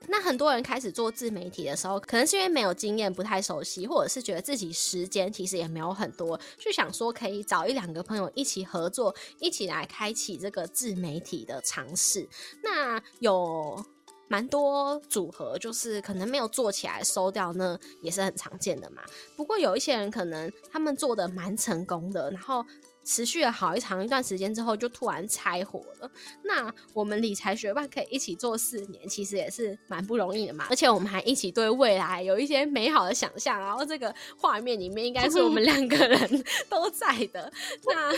[0.08, 12.28] 那很多人开始做自媒体的时候，可能是因为没有经验、不太熟悉，或者是觉得自己时间其实也没有很多，就想说可以找一两个朋友一起合作，一起来开启这个自媒体的尝试。
[12.64, 13.86] 那有。
[14.32, 19.02] 蛮多组合就是可能没有做起来收掉呢，也是很常见的嘛。
[19.36, 22.66] 不过有一些人可能他们做的蛮成功的，然后
[23.04, 26.10] 持续了好一长一段时间之后就突然拆伙了。
[26.46, 30.68] 那我们理财学霸可以一起做四年，其实也是蛮不容易的嘛。
[30.70, 37.52] 而且我们还一起对未来有一些美好的想象，然后这个画面里面应该是我们两个人 都在的。
[37.86, 38.14] 那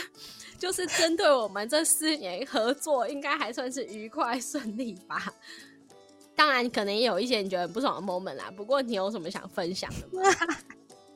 [0.59, 5.33] 就是针对我们这四年合作，应该还算是愉快顺利吧。
[6.35, 8.51] 当然，可能也有一些你觉得不爽的 moment 啦。
[8.55, 10.23] 不过，你有什么想分享的吗？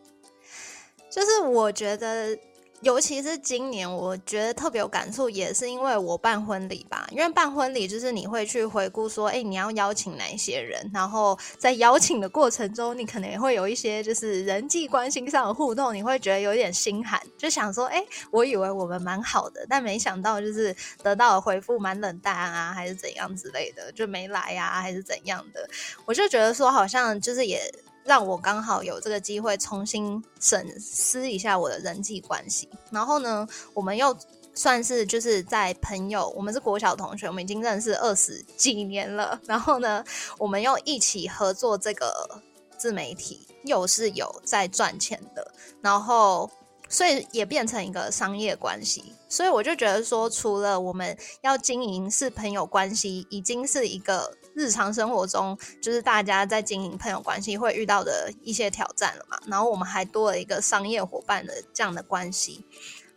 [1.09, 2.37] 就是我觉得。
[2.81, 7.07] 尤其是今年，我觉得特别有感触，也是因为我办婚礼吧。
[7.11, 25.67] 因为办婚礼就是你会去回顾说，哎，你要邀请哪一些人，然后在邀请的过程中，你可能也会有一些就是人际关系上的互动，你会觉得有点心寒，就想说，哎，我以为我们蛮好的，但没想到就是得到的回复蛮冷淡啊，还是怎样之类的，就没来呀，还是怎样的，
[26.05, 27.59] 我就觉得说，好像就是也。
[28.07, 34.17] 让我刚好有这个机会重新审视一下我的人际关系，然后呢，我们又
[34.55, 40.03] 算是就是在朋友，我们是国小同学，我们已经认识二十几年了，然后呢，
[40.39, 42.41] 我们又一起合作这个
[42.77, 45.51] 自媒体，又是有在赚钱的，
[45.81, 46.49] 然后
[46.87, 49.03] 所以也变成一个商业关系。
[49.29, 59.37] 所以我就觉得说，除了我们要经营是朋友关系，已经是一个日常生活中就是大家在经营朋友关系会遇到的一些挑战了嘛。
[59.45, 62.65] 然后我们还多了一个商业伙伴的这样的关系。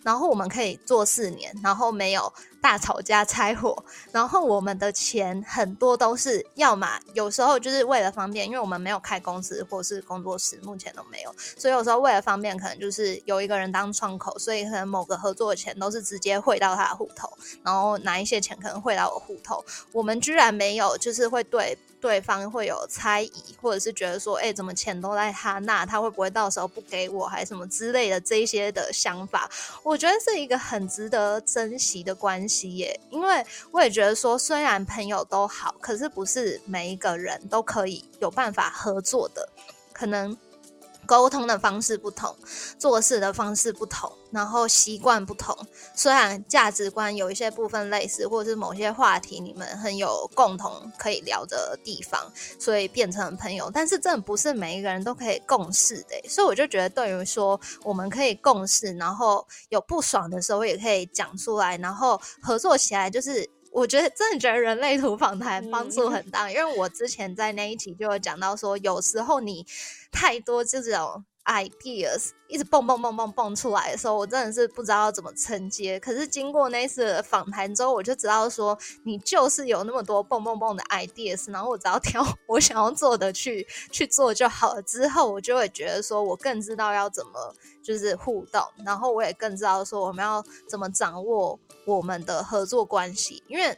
[0.02, 17.28] 然后我们可以做四年，然后没有大吵架拆伙，然后我们的钱很多都是要么有时候就是为了方便，因为我们没有开公司或是工作室，目前都没有，所以有时候为了方便，可能就是有一个人当窗口，所以可能某个合作的钱都是直接汇到他的户头，
[17.62, 19.64] 然后拿一些钱可能汇到我户头。
[19.92, 21.78] 我们居然没有，就是会对。
[22.00, 29.50] 对方会有猜疑，或者是觉得说，哎，怎么钱都在他那，他会不会到时候不给我，还是什么之类的这一些的想法，
[29.82, 33.00] 我觉得是一个很值得珍惜的关系耶。
[33.10, 39.48] 因为我也觉得说，虽然朋友都好，可是不是每一个人都可以有办法合作的，
[39.92, 40.36] 可能。
[41.10, 42.32] 沟通的方式不同，
[42.78, 45.56] 做事的方式不同，然后习惯不同。
[45.92, 53.68] 虽然价值观有一些部分类似，或者是某些话题你们很有共同可以聊的地方，所以变成朋友。
[53.74, 63.50] 但是真的不是每一个人都可以共事的，所以我就觉得，对于说我们可以共事，然后有不爽的时候也可以讲出来，然后合作起来就是。
[63.72, 69.64] 我觉得真的觉得人类图访谈帮助很大，因为我之前在那一集就有讲到说，有时候你
[70.10, 75.98] 太多这种 ideas 一直蹦蹦蹦蹦蹦出来的时候，我真的是不知道要怎么承接。
[75.98, 84.82] 可是经过那次访谈之后，我就知道说，你就是有那么多蹦蹦蹦的 ideas，然后我只要挑我想要做的去 去做就好了。
[84.82, 91.58] 之后我就会觉得说，我更知道要怎么就是互动，然后我也更知道说我们要怎么掌握。
[91.86, 93.76] 我们的合作关系，因为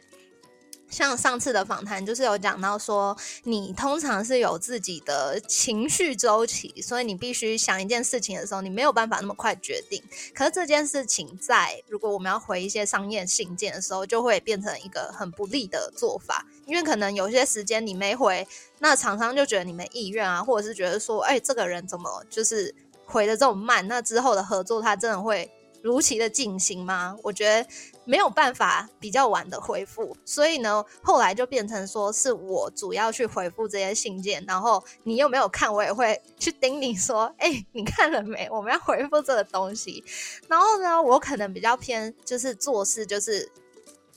[0.93, 10.03] 像上次的访谈，就是有讲到说，你通常是有自己的情绪周期，所以你必须想一件事情的时候，你没有办法那么快决定。
[10.35, 22.75] 可是这件事情在如果我们要回一些商业信件的时候，就会变成一个很不利的做法，因为可能有些时间你没回，那厂商就觉得你没意愿啊，或者是觉得说，哎，这个人怎么就是
[23.05, 23.87] 回的这么慢？
[23.87, 25.49] 那之后的合作，他真的会
[25.83, 27.15] 如期的进行吗？
[27.21, 27.69] 我觉得。
[28.05, 38.45] 没有办法比较晚的回复，所以呢，后来就变成说是我主要去回复这些信件，然后你又没有看，我也会去盯你说，哎，你看了没？
[38.51, 40.03] 我们要回复这个东西。
[40.49, 43.49] 然后呢，我可能比较偏就是做事就是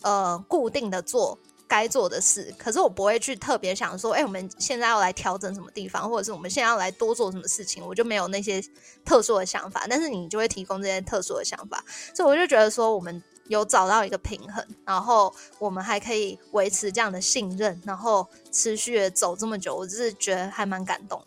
[0.02, 1.38] 呃固定的做。
[1.68, 8.62] 该做的事，可是我不会去特别想说，哎，我们现在要来调整什么地方，或者是我们现在要来多做什么事情，我就没有那些
[9.04, 9.86] 特殊的想法。
[9.88, 21.20] 但是你就会提供这些特殊的想法，所以我就觉得说，我们有找到一个平衡，然后我们还可以维持这样的信任，然后持续的走这么久，我就是觉得还蛮感动。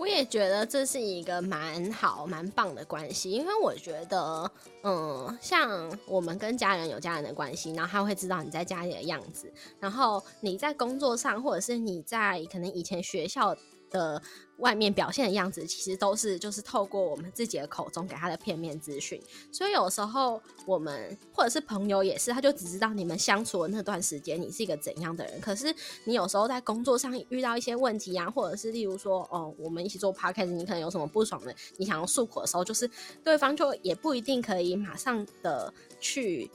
[0.00, 4.50] 我也觉得这是一个蛮好、蛮棒的关系，因为我觉得，
[4.82, 13.54] 嗯，像我们跟家人有家人的关系，然后他会知道你在家里的样子，然后你在工作上，或者是你在可能以前学校。
[13.90, 14.22] 的
[14.58, 19.20] 外面表现的样子，其实都是就是透过我们自己的口中给他的片面资讯，
[19.50, 25.74] 所以有时候我们或者是朋友也是，他就只知道你们相处的那段时间你是一个怎样的人，可是
[26.04, 32.88] 你有时候在工作上遇到一些问题啊，或者是例如说哦，我们一起做 podcast，你可能有什么不爽的，你想要诉苦的时候，就是
[33.24, 36.50] 对方就也不一定可以马上的去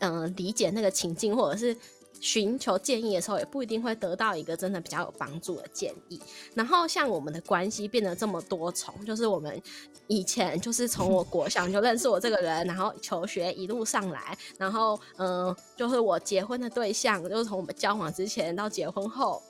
[0.00, 1.76] 嗯理解那个情境，或者是。
[2.20, 6.20] 寻求建议的时候，也不一定会得到一个真的比较有帮助的建议。
[6.54, 9.60] 然后，像我们的关系变得这么多重，就是我们
[10.06, 19.42] 以前就是从我国小就认识我这个人，然后求学一路上来，然后嗯，就是我结婚的对象，就是从我们交往之前到结婚后，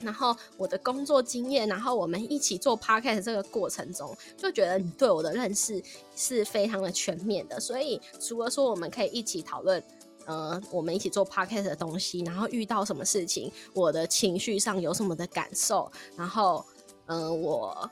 [0.00, 5.80] 然后我的工作经验，然后我们一起做 podcast 这个过程中，就觉得你对我的认识
[6.16, 7.60] 是非常的全面的。
[7.60, 9.80] 所以，除了说我们可以一起讨论。
[10.26, 16.64] 呃，我们一起做 podcast 的东西，然后遇到什么事情，我的情绪上有什么的感受，然后，
[17.06, 17.90] 嗯，我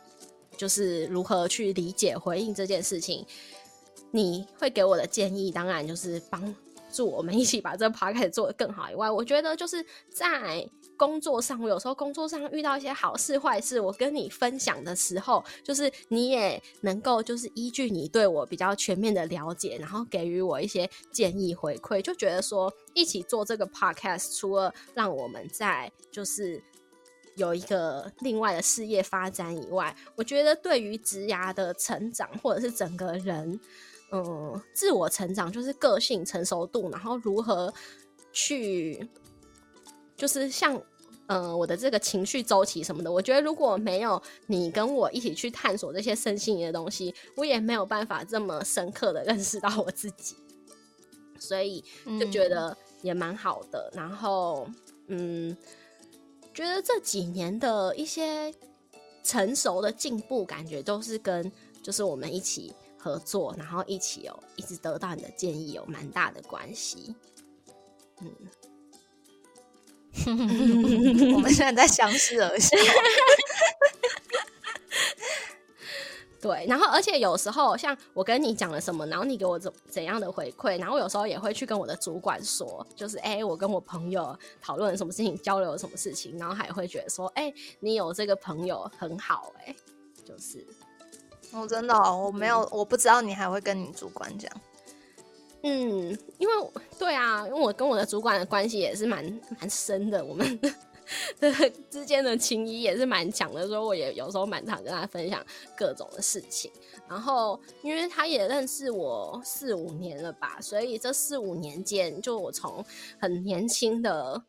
[0.57, 3.27] 就是如何去理解回应这件事情，
[4.11, 6.55] 你会给我的建议，当然就是帮
[6.93, 10.69] 助我们一起把这 podcast 做得更好以外，我觉得就是在。
[11.03, 26.63] 工作上，我有时候工作上遇到一些好事坏事，我跟你分享的时候，就是你也能够就是依据你对我比较全面的了解，然后给予我一些建议回馈，就觉得说一起做这个 podcast，除了让我们在就是
[27.35, 33.59] 有一个另外的事业发展以外，我觉得对于职涯的成长，或者是整个人
[34.13, 37.75] 嗯自我成长，就是个性成熟度，然后如何
[38.33, 39.05] 去
[40.17, 40.81] 就是像。
[41.29, 50.37] 嗯，我的这个情绪周期什么的，我觉得如果没有你跟我一起去探索这些身心灵的东西，我也没有办法这么深刻的认识到我自己，
[51.39, 51.83] 所以
[52.21, 53.91] 就觉得也蛮好的。
[53.95, 54.69] 然后，
[55.07, 55.57] 嗯，
[56.53, 58.53] 觉得这几年的一些
[59.23, 61.51] 成熟的进步，感觉都是跟
[61.83, 67.15] 就是我们一起合作，然后一起有一直得到你的建议，有蛮大的关系。
[68.21, 68.31] 嗯。
[71.35, 72.77] 我们现在在相视而笑。
[76.41, 89.73] 对，然后而且有时候像我跟你讲了什么，然后你给我怎怎样的回馈，然后有时候也会去跟我的主管说，就是哎，我跟我朋友讨论什么事情，交流什么事情，然后还会觉得说，哎，你有这个朋友很好，哎，
[90.25, 90.67] 就是，
[91.53, 94.51] 我真的我没有，我不知道你还会跟你主管讲。
[95.63, 96.55] 嗯，因为
[96.99, 99.25] 对啊，因为我跟我的主管的关系也是蛮
[99.59, 100.61] 蛮深的，我们
[101.39, 101.53] 的
[101.91, 105.45] 之间的情谊也是蛮强的，所以我也有时候蛮常跟他分享
[105.77, 106.71] 各种的事情。
[107.09, 112.85] 然后，因为他也认识我四五年了吧，所以这四五年间，就我从
[113.21, 114.43] 很年轻的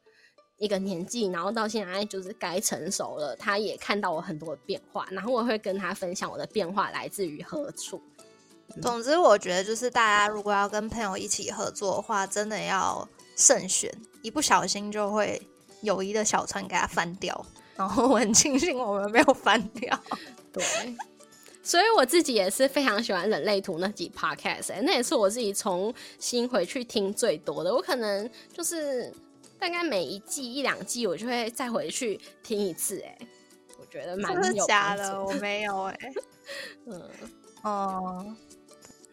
[0.57, 8.01] 一个年纪，然后到现在就是该成熟了，他也看到我很多的变化，然后我会跟他分享我的变化来自于何处。
[8.81, 15.41] 总之，我觉得就是大家如果要跟朋友一起合作的话，真的要慎选，一不小心就会
[15.81, 17.45] 友谊的小船给它翻掉。
[17.75, 19.99] 然后我很庆幸我们没有翻掉。
[20.53, 20.63] 对，
[21.63, 27.73] 所以我自己也是非常喜欢人类图那几 podcast，那也是我自己重新回去听最多的。
[27.73, 29.11] 我可能就是
[29.57, 32.99] 大概每一季一两季，我就会再回去听一次。
[33.01, 33.17] 哎，
[33.79, 35.99] 我觉得蛮有假的，我没有哎。
[36.85, 37.01] 嗯
[37.63, 38.35] 哦。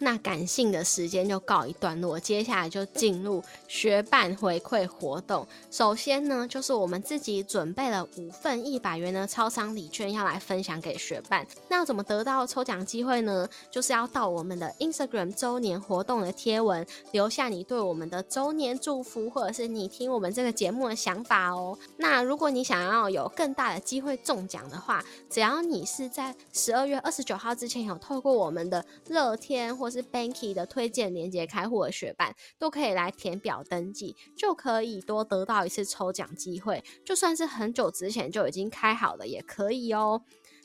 [0.03, 5.47] 那感性的时间就告一段落，接下来就进入学伴回馈活动。
[5.71, 11.47] 首先呢，就是我们自己准备了五份一百元的超商礼券要来分享给学伴。
[11.69, 13.49] 那怎么得到抽奖机会呢？
[13.71, 21.79] 就是要到我们的 Instagram 周年活动的贴文，留下你对我们的周年祝福，或者是你听我们这个节目的想法哦。
[21.97, 25.01] 那如果你想要有更大的机会中奖的话，
[25.31, 36.83] 只要你是在十二月二十九号之前有透过我们的乐天或是 Banky 的推荐连接开户的学伴都可以来填表登记，就可以多得到一次抽奖机会。
[37.05, 40.23] 就算是很久之前就已经开好了，也可以哦。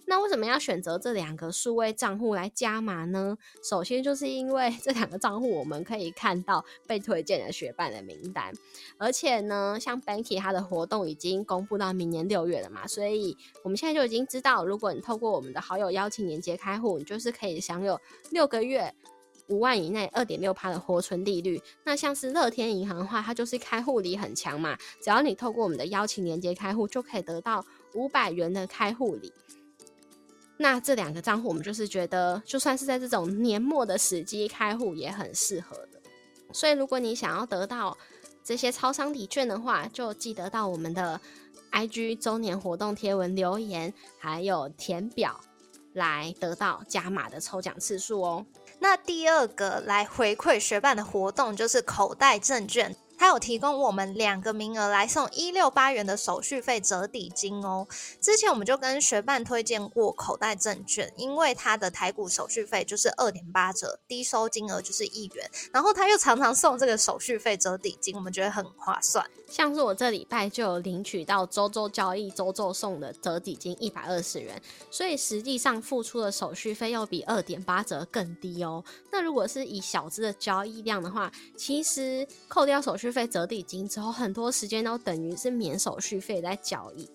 [0.08, 3.36] 那为什么要选择这两个数位账户来加码呢？
[3.68, 8.54] 首先就是因为这两个账户我们可以看到被推荐的学伴的名单，
[9.00, 18.94] 而且呢，像 Banky 它的活动已经公布到明年六月了嘛，所以我们现在就已经知道，如果你透过我们的好友邀请连接开户，你就是可以享有六个月。
[19.48, 29.32] 五万以内二点六趴的活存利率，那像是乐天银行的话，它就是开户礼很强嘛，只要你透过我们的邀请连接开户，就可以得到五百元的开户礼。
[30.58, 36.02] 那这两个账户，我们就是觉得，就算是在这种年末的时机开户，也很适合的。
[36.54, 37.98] 所以，如果你想要得到
[38.42, 41.20] 这些超商礼券的话，就记得到我们的
[41.74, 45.42] IG 周年活动贴文留言，还有填表
[45.92, 48.46] 来得到加码的抽奖次数哦。
[48.88, 52.96] 那第二个来回馈学伴的活动就是口袋证券。
[53.18, 57.88] 它有提供我们两个名额来送一六八元的手续费折抵金哦。
[58.20, 69.26] 之前我们就跟学伴推荐过口袋证券，因为它的台股手续费就是二点八折，低收金额就是一元，然后他又常常送这个手续费折抵金，我们觉得很划算。
[69.48, 78.84] 像是我这礼拜就有领取到周周交易周周送的折抵金一百二十元，所以实际上付出的手续费要比二点八折更低哦。
[79.12, 83.05] 那如果是以小资的交易量的话，其实扣掉手续。
[83.06, 87.08] 续费折抵金之后，很多时间都等于是免手续费在交易。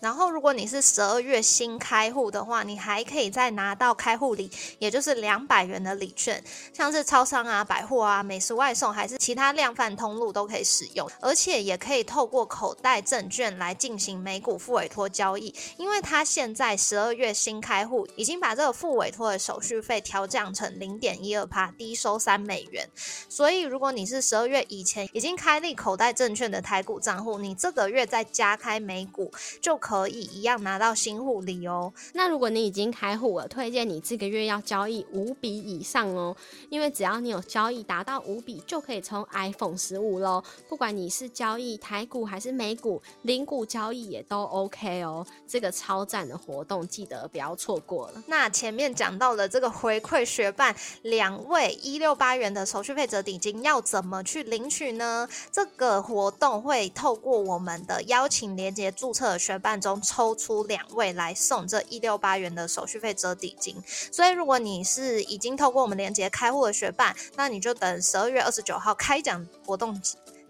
[0.00, 6.40] 然后，如果你是十二月新开户的话，你还可以再拿到开户礼，也就是两百元的礼券，
[6.72, 15.52] 像是超商啊、百货啊、美食外送，还是其他量贩通路都可以使用，而且也可以透过口袋证券来进行美股付委托交易。
[15.76, 22.88] 因为它现在十二月新开户，已经把这个付委托的手续费调降成零点一二帕，低收三美元。
[23.28, 29.76] 所以，如果你是十二月以前已经开立口袋证券的台股账户，你这个月再加开美股就。
[29.87, 31.90] 可以一样拿到新户礼哦。
[32.12, 36.36] 那如果你已经开户了，推荐你这个月要交易五笔以上哦，
[36.68, 40.42] 因为只要你有交易达到五笔，就可以抽 iPhone 十五喽。
[40.68, 45.26] 不管你是交易台股还是美股，零股交易也都 OK 哦。
[45.46, 48.22] 这个超赞的活动，记得不要错过了。
[48.26, 55.28] 那前面讲到了这个回馈学伴两位一六八元的手续费折抵金要怎么去领取呢？
[55.50, 63.76] 这个活动会透过我们的邀请连接注册的学中抽出两位来送这一六八元的手续费折抵金。
[63.86, 70.00] 所以如果你是已经透过我们连接开户的学伴，那你就等十二月二十九号开奖活动。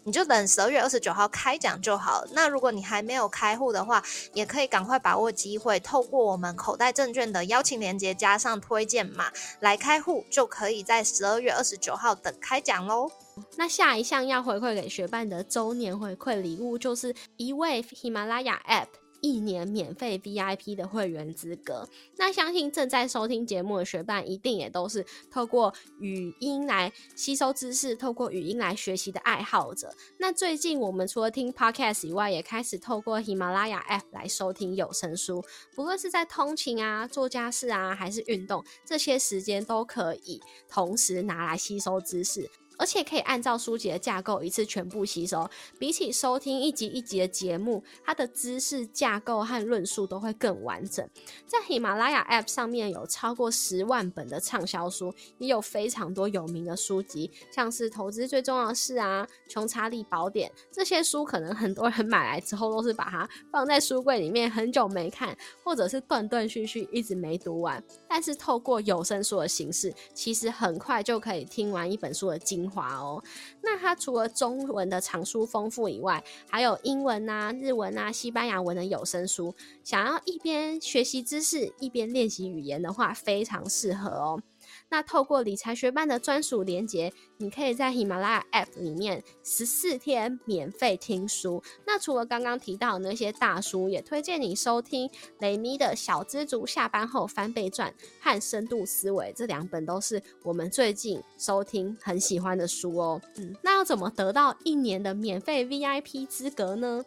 [0.04, 2.24] 你就等十二月二十九号开奖就好。
[2.32, 4.02] 那如果你还没有开户的话，
[4.32, 13.10] 也可以赶快把握机会，透过我们口袋证券的邀请链接加上推荐码来开户，就可以在十二月二十九号等开奖喽。
[13.56, 18.86] 那下一项要回馈给学伴的周年回馈礼物，就是一位喜马拉雅 App。
[19.20, 29.94] 一年免费 VIP 的会员资格，那相信正在收听节目的学伴一定也都是透过语音来吸收知识、透过语音来学习的爱好者。
[30.18, 35.44] 那最近我们除了听 Podcast 以外，也开始透过喜马拉雅 App 来收听有声书，
[35.74, 42.48] 不论是在通勤啊、做家事啊，还是运动，这些时间都可以同时拿来吸收知识。
[42.78, 51.06] 而且可以按照书籍的架构一次全部吸收，比起收听一集一集的节目，它的知识架构和论述都会更完整。
[51.46, 67.82] 在喜马拉雅 App 上面有超过十万本的畅销书，也有非常多有名的书籍，像是《投资最重要的事》啊，《穷查理宝典》这些书，可能很多人买来之后都是把它放在书柜里面很久没看，或者是断断续续一直没读完。
[68.08, 72.67] 但是透过有声书的形式，其实很快就可以听完一本书的精。
[72.68, 73.22] 华哦，
[73.62, 79.54] 那它除了中文的藏书丰富以外，还有英文啊、日文啊、西班牙文的有声书。
[79.82, 84.42] 想要一边学习知识一边练习语言的话，非常适合哦。
[84.90, 91.62] 那透过理财学班的专属连接，你可以在喜马拉雅 App 里面十四天免费听书。
[91.86, 95.10] 那除了刚刚提到那些大书，也推荐你收听
[95.40, 103.20] 雷米的《小知足下班后翻倍赚》和《深度思维》这两本，都是我们最近收听很喜欢的书哦。
[103.36, 107.04] 嗯，那要怎么得到一年的免费 VIP 资格呢？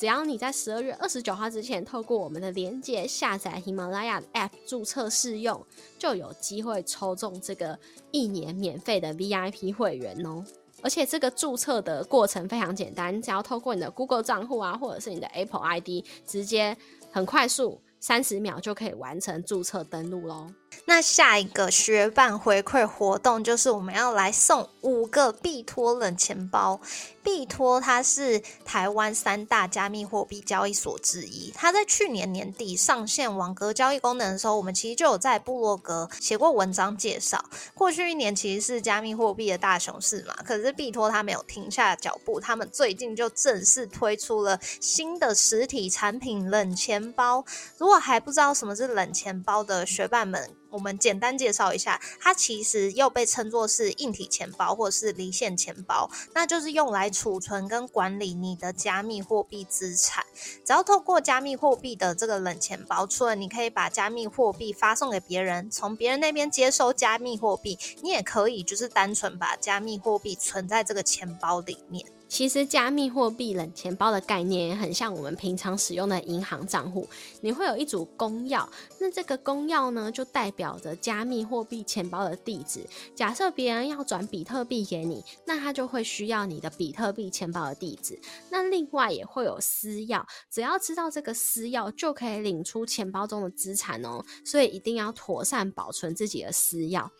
[0.00, 5.62] 只要你在十二月二十九号之前，透过我们的连接下载喜马拉雅 App 注册试用，
[5.98, 7.78] 就有机会抽中这个
[8.10, 10.42] 一年免费的 VIP 会员哦。
[10.80, 16.74] 而且这个注册的过程非常简单，只要透过你的 Google 账户啊，或者是你的 Apple ID，直接
[17.10, 20.46] 很快速，三十秒就可以完成注册登录喽。
[20.86, 26.80] 那下一个学伴回馈活动就是我们要来送五个币托冷钱包。
[27.22, 37.44] 币托它是台湾三大加密货币交易所之一，它在去年年底上线网格交易功能的时候，我们其实就有在部落格写过文章介绍。
[37.74, 47.44] 过去一年其实是加密货币的大熊市嘛，可是币托它没有停下脚步，他们最近就正式推出了新的实体产品冷钱包。
[47.76, 60.24] 如果还不知道什么是冷钱包的学伴们，我们简单介绍一下，它其实又被称作是硬体钱包或是离线钱包，那就是用来储存跟管理你的加密货币资产。
[60.64, 72.04] 只要透过加密货币的这个冷钱包，除了你可以把加密货币发送给别人，从别人那边接收加密货币，你也可以就是单纯把加密货币存在这个钱包里面。
[72.30, 77.06] 其实加密货币冷钱包的概念也很像我们平常使用的银行账户，
[77.40, 78.66] 你会有一组公钥，
[79.00, 82.86] 那这个公钥呢就代表着加密货币钱包的地址。
[83.16, 88.18] 假设别人要转比特币给你，那他就会需要你的比特币钱包的地址。
[88.48, 94.24] 那另外也会有私钥，只要知道这个私钥，就可以领出钱包中的资产哦。
[94.44, 97.10] 所以一定要妥善保存自己的私钥。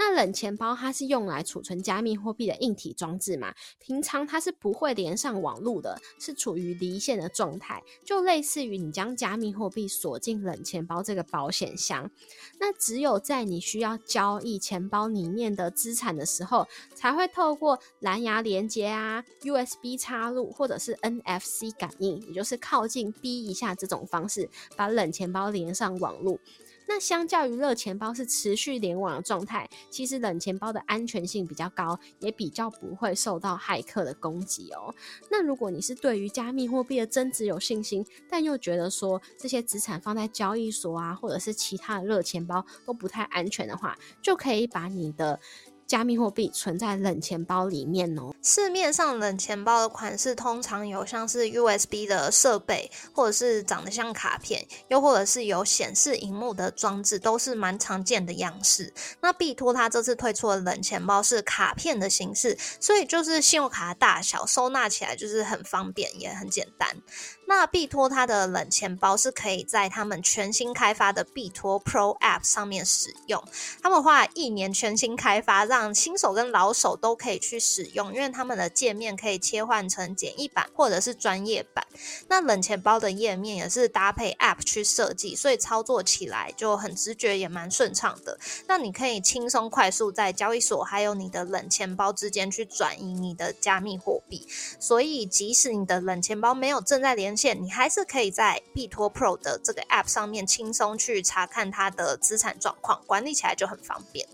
[0.00, 3.52] 那冷钱包它是用来储存加密货币的硬体装置嘛？
[3.80, 12.08] 平常它是不会连上网络的，是处于离线的状态，就类似于你将加密货币锁进冷钱包这个保险箱。
[12.60, 26.38] 那只有在你需要交易钱包里面的资产的时候，才会透过蓝牙连接啊、USB 插入或者是 NFC 感应，也就是靠近 B 一下这种方式，把冷钱包连上网络。
[26.88, 34.94] 那相较于热钱包是持续联网的状态，其实冷钱包的安全性比较高，也比较不会受到骇客的攻击哦。
[35.30, 45.38] 那如果你是对于加密货币的增值有信心，但又觉得说这些资产放在交易所啊，或者是其他的热钱包都不太安全的话，就可以把你的
[45.88, 48.34] 加密货币存在冷钱包里面哦。
[48.42, 58.92] 市面上冷钱包的款式通常有像是 USB 的设备，或者是长得像卡片，又或者是有显示荧幕的装置，都是蛮常见的样式。
[59.22, 66.96] 那币托它这次推出的冷钱包是卡片的形式，所以就是信用卡大小，收纳起来就是很方便，也很简单。
[67.48, 73.42] 那币托它的冷钱包是可以在他们全新开发的币托 Pro App 上面使用。
[73.82, 81.86] 他们花一年全新开发，让新手跟老手都可以去使用，因为他们的界面可以切换成简易版或者是专业版。
[82.28, 88.38] 那冷钱包的页面也是搭配 App 去设计，所以操作起来就很直觉，也蛮顺畅的。
[88.66, 94.46] 那你可以轻松快速在交易所还有你的冷钱包之间去转移你的加密货币。
[94.78, 104.28] 所以即使你的冷钱包没有正在连线，你还是可以在币托 Pro 的这个 App 上面轻松去查看它的资产状况，管理起来就很方便。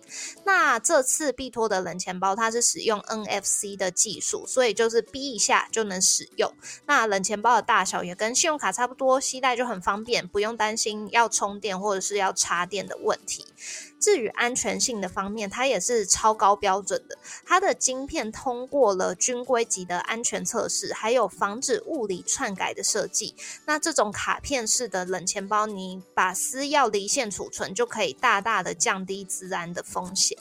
[0.45, 6.51] 那这次币托的冷钱包它是使用 NFC 的技术，所以就是逼一下就能使用。
[6.87, 13.45] 那冷钱包的大小也跟信用卡差不多，携带就很方便，不用担心要充电或者是要插电的问题。
[14.05, 17.17] 至于安全性的方面，它也是超高标准的。
[17.47, 23.35] 它的晶片通过了军规级的安全测试，还有防止物理篡改的设计。
[23.65, 30.37] 那这种卡片式的冷钱包，你把私钥离线储存，就可以大大的降低自安的风险。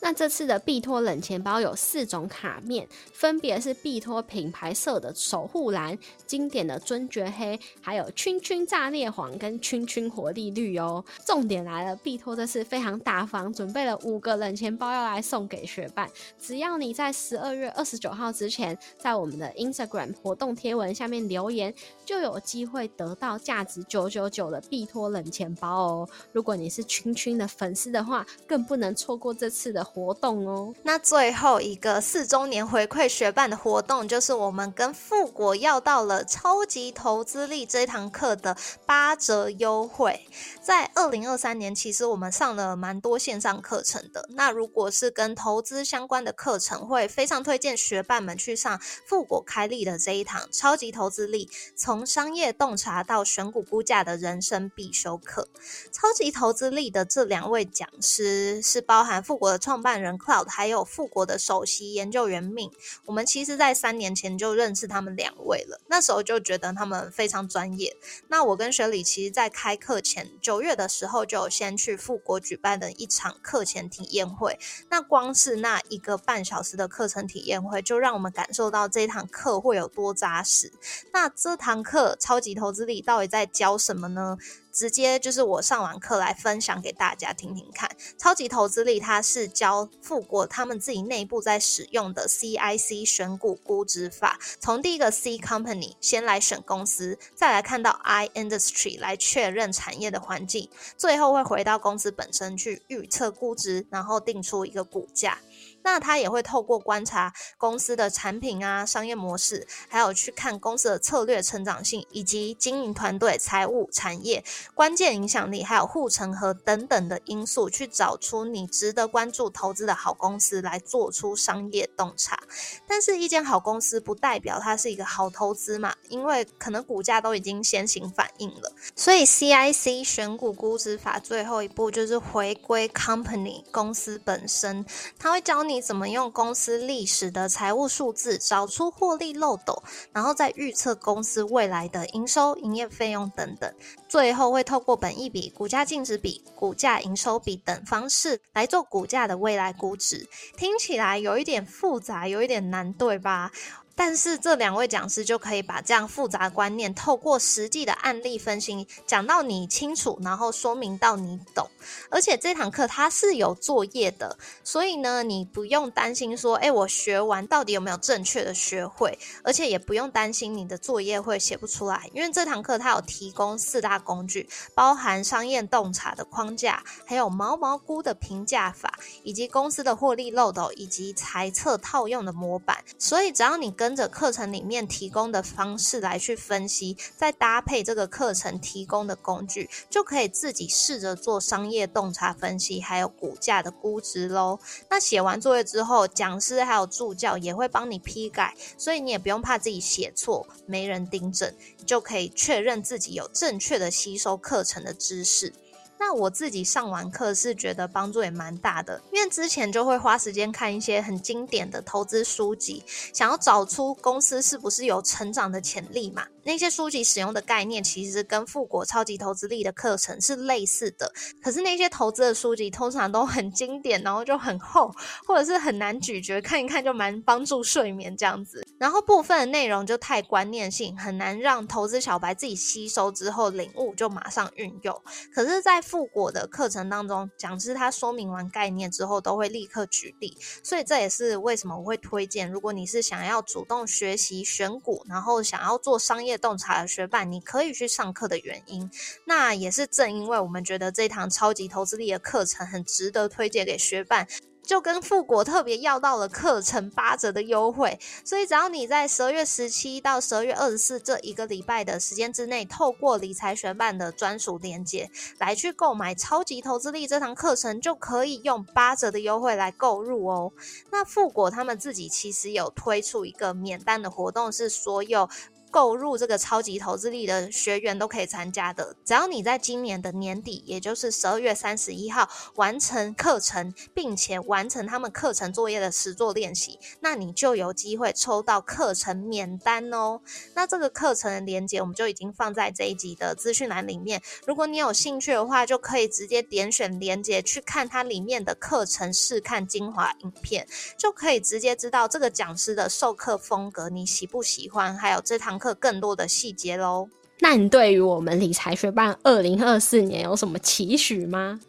[0.00, 11.04] 那这次的币托冷钱包有四种卡面，分别是币托品牌色的守护蓝、经典的尊爵黑，还有圈圈炸裂黄跟圈圈活力绿哦。
[11.26, 16.08] 重点来了，币托这次非常大方，准备了五个冷钱包要来送给学伴。
[16.38, 21.74] 只要你在十二月二十九号之前，在我们的 Instagram 活动贴文下面留言，
[22.04, 26.08] 就有机会得到价值九九九的币托冷钱包哦。
[26.32, 29.87] 如果你是圈圈的粉丝的话，更不能错过这次的。
[29.88, 40.28] 活动哦，那最后一个四周年回馈学伴的活动，就是我们跟富国要到了超级投资力这一堂课的八折优惠。
[40.60, 44.28] 在二零二三年，其实我们上了蛮多线上课程的。
[44.34, 55.48] 那如果是跟投资相关的课程，会非常推荐学伴们去上富国开立的这一堂超级投资力，从商业洞察到选股估价的人生必修课。
[55.90, 59.77] 超级投资力的这两位讲师是包含富国的创。
[59.78, 62.68] 创办人 Cloud 还有富国的首席研究员命，
[63.04, 67.96] 我们其实在三年前就认识他们两位了，那时候就觉得他们非常专业。
[68.26, 74.58] 那我跟雪里其实，在开课前九月的时候，就先去富国举办的一场课前体验会。
[74.90, 80.72] 那光是那一个半小时的课程体验会，就让我们感受到这堂课会有多扎实。
[81.12, 84.36] 那这堂课超级投资力到底在教什么呢？
[84.78, 87.90] 直接就是我上完课来分享给大家听听看。
[88.16, 105.38] 超级投资力它是教富国他们自己内部在使用的 CIC 选股估值法，从第一个 C company 先来选公司，再来看到 I industry 来确认产业的环境，最后会回到公司本身去预测估值，然后定出一个股价。
[105.82, 114.42] 那他也会透过观察公司的产品啊、商业模式，还有去看公司的策略成长性，以及经营团队、财务、产业
[114.74, 122.38] 关键影响力，还有护城河等等的因素，去找出你值得关注投资的好公司，来做出商业洞察。
[122.86, 125.94] 但是，一间好公司不代表它是一个好投资嘛？
[126.08, 128.72] 因为可能股价都已经先行反应了。
[128.96, 134.84] 所以，CIC 选股估值法最后一步就是回归 company 公司本身，
[135.18, 135.67] 它会教。
[135.68, 143.72] 你怎么用公司历史的财务数字找出获利漏斗，然后再预测公司未来的营收、营业费用等等，
[144.08, 150.26] 最后会透过本益比、股价净值比、股价营收比等方式来做股价的未来估值。
[150.56, 153.52] 听起来有一点复杂，有一点难，对吧？
[153.98, 161.68] 但是这两位讲师就可以把这样复杂观念，透过实际的案例分析，讲到你清楚，然后说明到你懂。
[162.08, 169.18] 而且这堂课它是有作业的，所以呢，你不用担心说，哎，我学完到底有没有正确的学会？
[169.42, 182.84] 而且也不用担心你的作业会写不出来，因为这堂课它有提供四大工具，包含商业洞察的框架，还有毛毛菇的评价法，以及公司的获利漏斗，以及财测套用的模板。
[182.96, 194.60] 所以只要你跟跟着课程里面提供的方式来去分析，再搭配这个课程提供的工具，就可以自己试着做商业洞察分析，还有股价的估值喽。
[194.90, 201.50] 那写完作业之后，讲师还有助教也会帮你批改，所以你也不用怕自己写错，没人订正，
[201.86, 205.54] 就可以确认自己有正确的吸收课程的知识。
[205.98, 212.82] 那我自己上完课是觉得帮助也蛮大的，因为之前就会花时间看一些很经典的投资书籍，
[213.12, 216.26] 想要找出公司是不是有成长的潜力嘛。
[216.48, 224.90] 那些书籍使用的概念其实跟富国超级投资力的课程是类似的，可是那些投资的书籍通常都很经典，然后就很厚，
[225.26, 228.66] 或者是很难咀嚼，看一看就蛮帮助睡眠这样子。
[228.78, 235.02] 然后部分的内容就太观念性，很难让投资小白自己吸收之后领悟就马上运用。
[235.34, 240.34] 可是，在富国的课程当中，讲师他说明完概念之后，都会立刻举例，
[240.64, 248.90] 所以这也是为什么我会推荐，如果你是想要主动学习选股，然后想要做商业洞察的学伴，你可以去上课的原因。
[249.26, 254.26] 那也是正因为我们觉得这堂超级投资力的课程很值得推荐给学伴。
[254.60, 270.52] 就跟富国特别要到了课程八折的优惠，所以只要你在十二月十七到十二月二十四这一个礼拜的时间之内，透过理财学办的专属链接来去购买超级投资力这堂课程，就可以用八折的优惠来购入哦。
[270.92, 275.30] 那富国他们自己其实有推出一个免单的活动，是所有。
[275.70, 290.20] 购入这个超级投资力的学员都可以参加的，只要你在今年的年底，也就是十二月三十一号完成课程，并且完成他们课程作业的实作练习，那你就有机会抽到课程免单哦。
[290.54, 300.66] 那这个课程的链接我们就已经放在这一集的资讯栏里面，如果你有兴趣的话，就可以直接点选链接去看它里面的课程试看精华影片，
[300.96, 305.57] 就可以直接知道这个讲师的授课风格你喜不喜欢，还有这堂。
[305.58, 307.08] 课更多的细节喽。
[307.40, 311.60] 那你对于我们理财学办二零二四年有什么期许吗？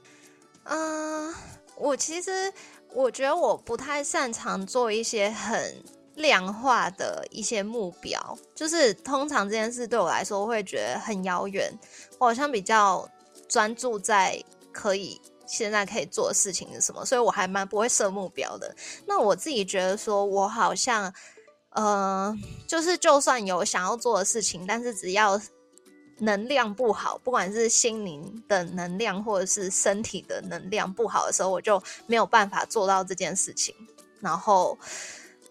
[0.64, 1.32] 嗯，
[1.78, 2.52] 我其实
[2.92, 5.76] 我觉得我不太擅长做一些很
[6.16, 8.20] 量化的一些目标，
[8.56, 11.72] 就是通常这件事对我来说会觉得很遥远。
[12.18, 13.08] 我好像比较
[13.48, 18.76] 专注在可以现在可以做的事情是什么，所以我还蛮不会设目标的。
[19.06, 21.14] 那我自己觉得说，我好像。
[21.72, 22.36] 呃，
[22.68, 25.40] 就是就算有想要做的事情，但是只要
[26.18, 33.74] 能量不好，不管是心灵的能量或者是身体的能量不好的时候，我就没有办法做到这件事情。
[34.20, 34.78] 然后，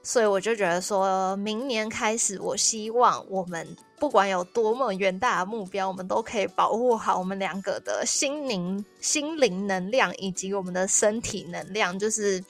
[0.02, 12.44] 所以我就觉得说，明年开始，我希望我们不管有多么远大的目标，我们都可以保护好我们两个的心灵、心灵能量以及我们的身体能量，就是。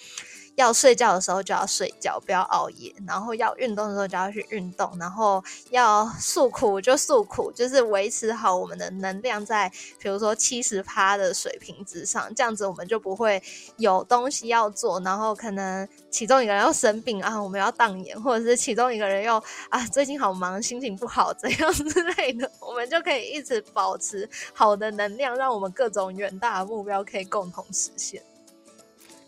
[0.58, 13.40] 要睡觉的时候就要睡觉，不要熬夜；然后要运动的时候就要去运动；然后要诉苦就诉苦，就是维持好我们的能量在，比如说七十趴的水平之上，这样子我们就不会
[13.76, 28.20] 有东西要做，然后可能其中一个人要生病啊，我们要当眼，或者是其中一个人又啊最近好忙，心情不好怎样 之类的，我们就可以一直保持好的能量，让我们各种远大的目标可以共同实现。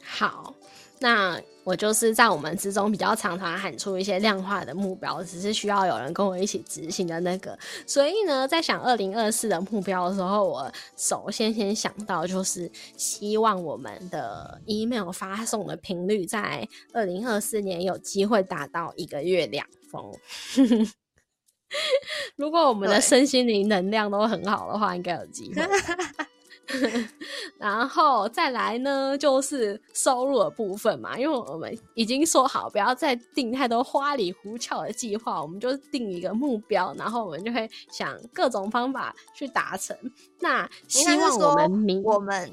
[0.02, 0.52] 好。
[1.00, 7.58] 那我就是在我们之中比较常常喊出一些量化的目标，只是需要有人跟我一起执行的那个。
[7.86, 20.12] 所以呢，在想二零二四的目标的时候，我首先先想到就是希望我们的 email 发送的频率在二零二四年有机会达到一个月两封。
[22.36, 25.62] 如果我们的身心灵能量都很好的话，应该有机会。
[27.58, 39.96] 然后再来呢，就是收入的部分嘛，因为我们已经说好不要再定太多花里胡俏的计划，我们就定一个目标，然后我们就会想各种方法去达成。
[40.38, 42.50] 那希望我们明我们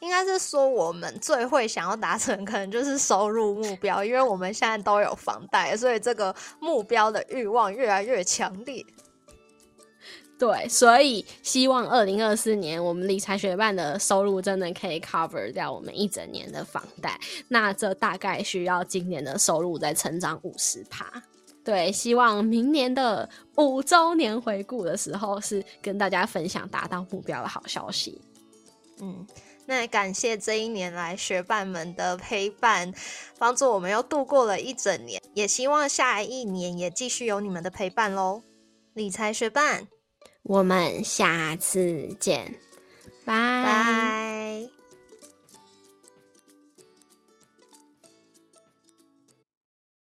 [0.00, 8.84] 应该是说我们最会想要达成，可能就是收入目标，因为我们现在都有房贷，所以这个目标的欲望越来越强烈。
[10.40, 17.20] 对，所以希望二零二四年我们理财学办的收入真的可以 cover 掉我们一整年的房贷。
[17.48, 21.22] 那这大概需要今年的收入再成长五十趴。
[21.62, 28.18] 对，希望明年的五周年回顾的时候是跟大家分享达到目标的好消息。
[29.02, 29.26] 嗯，
[29.66, 32.90] 那也感谢这一年来学伴们的陪伴，
[33.38, 35.20] 帮助我们又度过了一整年。
[35.34, 38.42] 也希望下一年也继续有你们的陪伴喽。
[38.94, 39.86] 理财学伴。
[40.42, 42.54] 我们下次见
[43.24, 43.64] 拜。
[43.64, 44.79] 拜。